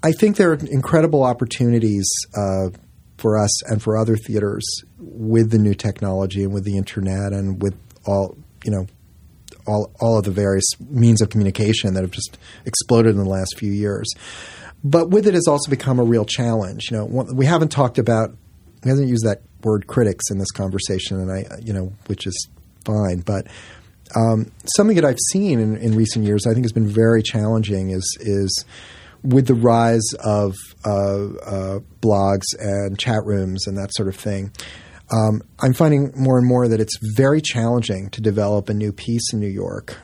[0.03, 2.09] I think there are incredible opportunities.
[2.37, 2.71] Uh,
[3.19, 4.65] for us and for other theaters
[4.99, 7.77] with the new technology and with the internet and with
[8.07, 8.87] all you know
[9.69, 13.59] all all of the various means of communication that have just exploded in the last
[13.59, 14.09] few years.
[14.83, 16.91] But with it has also become a real challenge.
[16.91, 18.35] You know, we haven't talked about
[18.85, 22.49] we haven't used that word critics in this conversation, and I you know which is
[22.85, 23.47] fine, but.
[24.17, 27.91] Um, something that I've seen in, in, recent years, I think, has been very challenging.
[27.91, 28.65] Is is
[29.23, 30.55] with the rise of
[30.85, 34.51] uh, uh, blogs and chat rooms and that sort of thing.
[35.11, 39.33] Um, I'm finding more and more that it's very challenging to develop a new piece
[39.33, 39.97] in New York.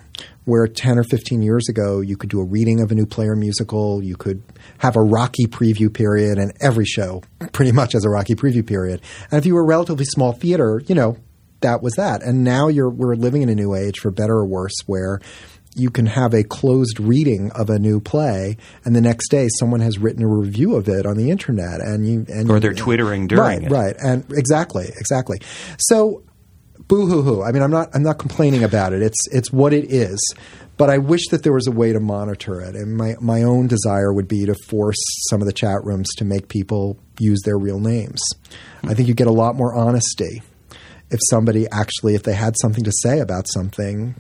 [0.45, 3.35] Where 10 or 15 years ago, you could do a reading of a new player
[3.35, 4.43] musical, you could
[4.79, 9.01] have a Rocky preview period, and every show pretty much has a Rocky preview period.
[9.31, 11.17] And if you were a relatively small theater, you know,
[11.61, 12.23] that was that.
[12.23, 15.21] And now we're living in a new age, for better or worse, where
[15.75, 19.81] you can have a closed reading of a new play, and the next day someone
[19.81, 23.27] has written a review of it on the internet, and you and or they're twittering
[23.27, 23.71] during right, it.
[23.71, 25.41] right, and exactly, exactly.
[25.79, 26.23] So,
[26.87, 27.43] boo hoo hoo.
[27.43, 29.03] I mean, I'm not I'm not complaining about it.
[29.03, 30.19] It's it's what it is.
[30.77, 33.69] But I wish that there was a way to monitor it, and my my own
[33.69, 34.99] desire would be to force
[35.29, 38.21] some of the chat rooms to make people use their real names.
[38.83, 40.43] I think you get a lot more honesty
[41.11, 44.15] if somebody actually, if they had something to say about something,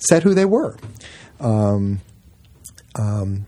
[0.00, 0.76] said who they were.
[1.40, 2.00] Um,
[2.98, 3.46] um,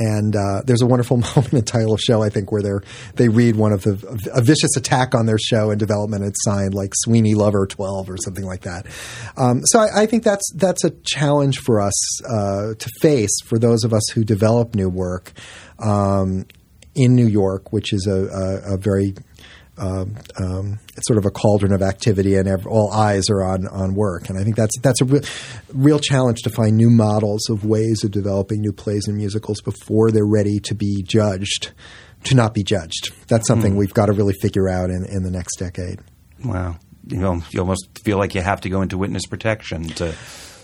[0.00, 2.72] and uh, there's a wonderful moment in the title of show, I think, where they
[3.14, 6.24] they read one of the a vicious attack on their show in development.
[6.24, 8.86] It's signed like Sweeney Lover 12 or something like that.
[9.36, 13.58] Um, so I, I, think that's that's a challenge for us uh, to face for
[13.58, 15.32] those of us who develop new work
[15.78, 16.46] um,
[16.94, 19.14] in New York, which is a, a, a very
[19.78, 23.94] um, um, it's sort of a cauldron of activity, and all eyes are on on
[23.94, 24.28] work.
[24.28, 25.22] And I think that's that's a real
[25.72, 30.10] real challenge to find new models of ways of developing new plays and musicals before
[30.10, 31.72] they're ready to be judged,
[32.24, 33.12] to not be judged.
[33.28, 33.76] That's something mm.
[33.76, 36.00] we've got to really figure out in, in the next decade.
[36.44, 36.76] Wow,
[37.06, 40.14] you know, you almost feel like you have to go into witness protection to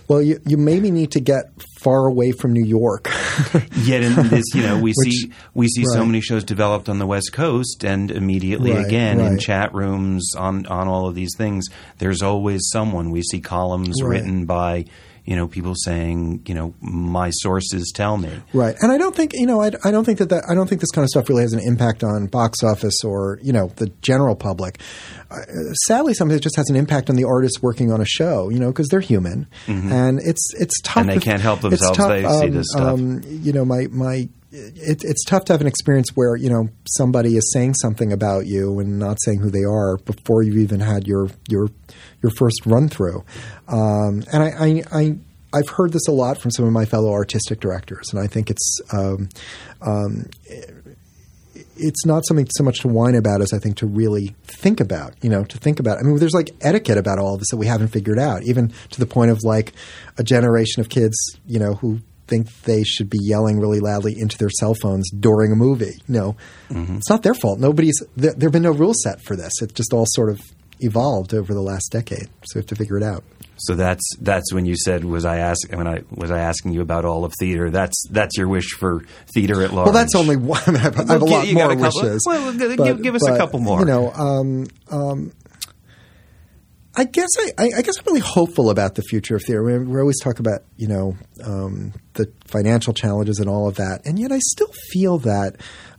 [0.08, 1.50] well, you, you maybe need to get
[1.80, 3.08] far away from New York.
[3.76, 5.94] Yet in this, you know, we Which, see we see right.
[5.94, 9.32] so many shows developed on the West Coast, and immediately right, again right.
[9.32, 11.66] in chat rooms on on all of these things,
[11.98, 13.10] there's always someone.
[13.10, 14.86] We see columns written by
[15.24, 18.30] you know, people saying, you know, my sources tell me.
[18.52, 20.68] Right, and I don't think you know, I, I don't think that, that I don't
[20.68, 23.68] think this kind of stuff really has an impact on box office or you know
[23.76, 24.80] the general public.
[25.30, 25.36] Uh,
[25.86, 28.58] sadly, sometimes it just has an impact on the artists working on a show, you
[28.58, 29.90] know, because they're human, mm-hmm.
[29.90, 30.98] and it's it's tough.
[30.98, 32.82] And they to, can't help themselves; tough, they um, see this stuff.
[32.82, 36.68] Um, you know, my my it, it's tough to have an experience where you know
[36.86, 40.80] somebody is saying something about you and not saying who they are before you've even
[40.80, 41.68] had your your
[42.22, 43.24] your first run through.
[43.68, 45.16] Um, and I, I, I
[45.52, 48.50] I've heard this a lot from some of my fellow artistic directors, and I think
[48.50, 49.28] it's um,
[49.82, 50.26] um,
[51.76, 55.14] it's not something so much to whine about as I think to really think about.
[55.22, 55.98] You know, to think about.
[55.98, 58.72] I mean, there's like etiquette about all of this that we haven't figured out, even
[58.90, 59.72] to the point of like
[60.16, 64.38] a generation of kids, you know, who think they should be yelling really loudly into
[64.38, 65.94] their cell phones during a movie.
[66.08, 66.36] No,
[66.68, 66.96] mm-hmm.
[66.96, 67.58] it's not their fault.
[67.58, 68.32] Nobody's there.
[68.32, 69.52] There have been no rule set for this.
[69.62, 70.40] It just all sort of
[70.80, 72.28] evolved over the last decade.
[72.44, 73.24] So we have to figure it out.
[73.56, 76.80] So that's that's when you said was I ask when I was I asking you
[76.80, 77.70] about all of theater.
[77.70, 79.86] That's that's your wish for theater at large.
[79.86, 80.60] Well, that's only one.
[80.66, 82.24] I have, I have a lot more wishes.
[82.26, 83.80] Well, but, give, give, us but, a couple more.
[83.80, 85.32] You know, um, um,
[86.96, 87.28] I guess
[87.58, 89.64] I, I, guess I'm really hopeful about the future of theater.
[89.64, 94.02] We, we always talk about you know um, the financial challenges and all of that,
[94.04, 95.56] and yet I still feel that,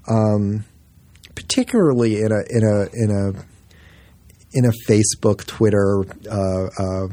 [0.08, 0.64] um,
[1.36, 3.46] particularly in a in a in a
[4.54, 7.08] in a Facebook, Twitter, uh, uh,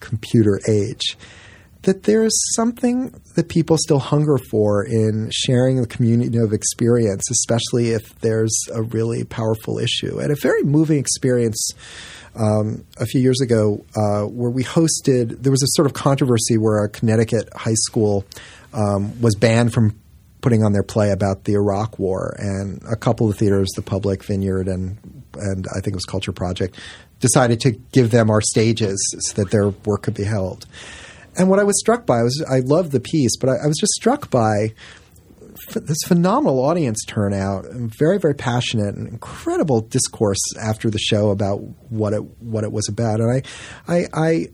[0.00, 1.18] computer age,
[1.82, 7.30] that there is something that people still hunger for in sharing the community of experience,
[7.30, 10.18] especially if there's a really powerful issue.
[10.18, 11.70] And a very moving experience
[12.34, 15.42] um, a few years ago uh, where we hosted.
[15.42, 18.24] There was a sort of controversy where a Connecticut high school
[18.72, 19.98] um, was banned from
[20.40, 24.24] putting on their play about the Iraq War, and a couple of theaters, the Public,
[24.24, 24.98] Vineyard, and
[25.34, 26.78] and I think it was Culture Project,
[27.20, 30.66] decided to give them our stages so that their work could be held.
[31.36, 33.76] And what I was struck by was I loved the piece, but I, I was
[33.78, 34.74] just struck by
[35.74, 41.56] this phenomenal audience turnout, very very passionate, and incredible discourse after the show about
[41.90, 43.20] what it what it was about.
[43.20, 43.30] And
[43.86, 44.46] I I I,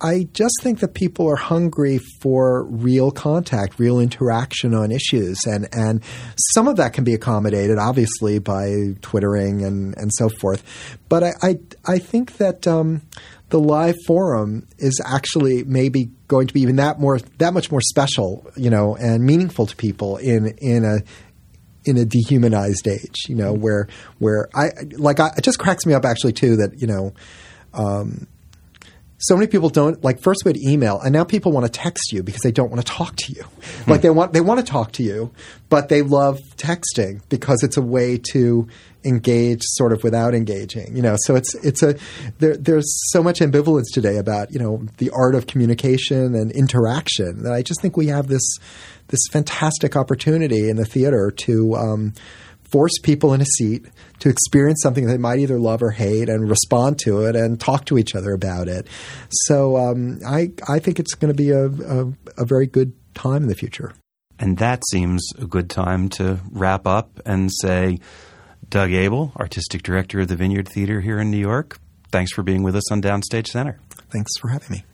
[0.00, 5.68] I just think that people are hungry for real contact, real interaction on issues, and
[5.72, 6.02] and
[6.54, 10.98] some of that can be accommodated, obviously, by twittering and and so forth.
[11.08, 12.66] But I I, I think that.
[12.66, 13.02] Um,
[13.52, 17.82] the live forum is actually maybe going to be even that more that much more
[17.82, 21.02] special, you know, and meaningful to people in in a
[21.84, 23.86] in a dehumanized age, you know, where
[24.18, 27.12] where I like I, it just cracks me up actually too that you know.
[27.74, 28.26] Um,
[29.22, 32.12] so many people don't like first we had email and now people want to text
[32.12, 33.44] you because they don't want to talk to you.
[33.86, 35.32] Like they want they want to talk to you
[35.68, 38.68] but they love texting because it's a way to
[39.04, 41.16] engage sort of without engaging you know?
[41.18, 41.96] So it's it's a
[42.38, 47.44] there, there's so much ambivalence today about you know the art of communication and interaction
[47.44, 48.58] that i just think we have this
[49.08, 52.14] this fantastic opportunity in the theater to um,
[52.72, 53.86] force people in a seat
[54.18, 57.84] to experience something they might either love or hate and respond to it and talk
[57.84, 58.88] to each other about it.
[59.30, 62.06] So um, I, I think it's going to be a, a,
[62.38, 63.92] a very good time in the future.
[64.38, 68.00] And that seems a good time to wrap up and say,
[68.68, 71.78] Doug Aibel, Artistic Director of the Vineyard Theater here in New York,
[72.10, 73.78] thanks for being with us on Downstage Center.
[74.10, 74.84] Thanks for having me.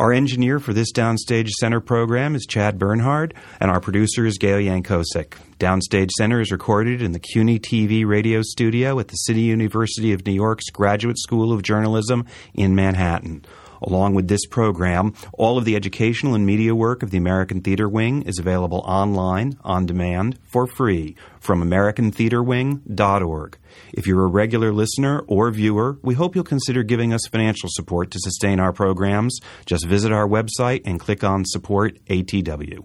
[0.00, 4.56] Our engineer for this Downstage Center program is Chad Bernhard, and our producer is Gail
[4.56, 5.34] Yancosek.
[5.58, 10.24] Downstage Center is recorded in the CUNY TV radio studio at the City University of
[10.24, 12.24] New York's Graduate School of Journalism
[12.54, 13.44] in Manhattan.
[13.82, 17.88] Along with this program, all of the educational and media work of the American Theater
[17.88, 23.58] Wing is available online, on demand, for free from AmericanTheaterWing.org.
[23.92, 28.10] If you're a regular listener or viewer, we hope you'll consider giving us financial support
[28.10, 29.38] to sustain our programs.
[29.66, 32.84] Just visit our website and click on Support ATW.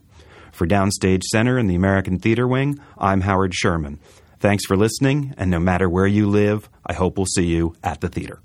[0.52, 4.00] For Downstage Center and the American Theater Wing, I'm Howard Sherman.
[4.40, 8.00] Thanks for listening, and no matter where you live, I hope we'll see you at
[8.00, 8.42] the theater.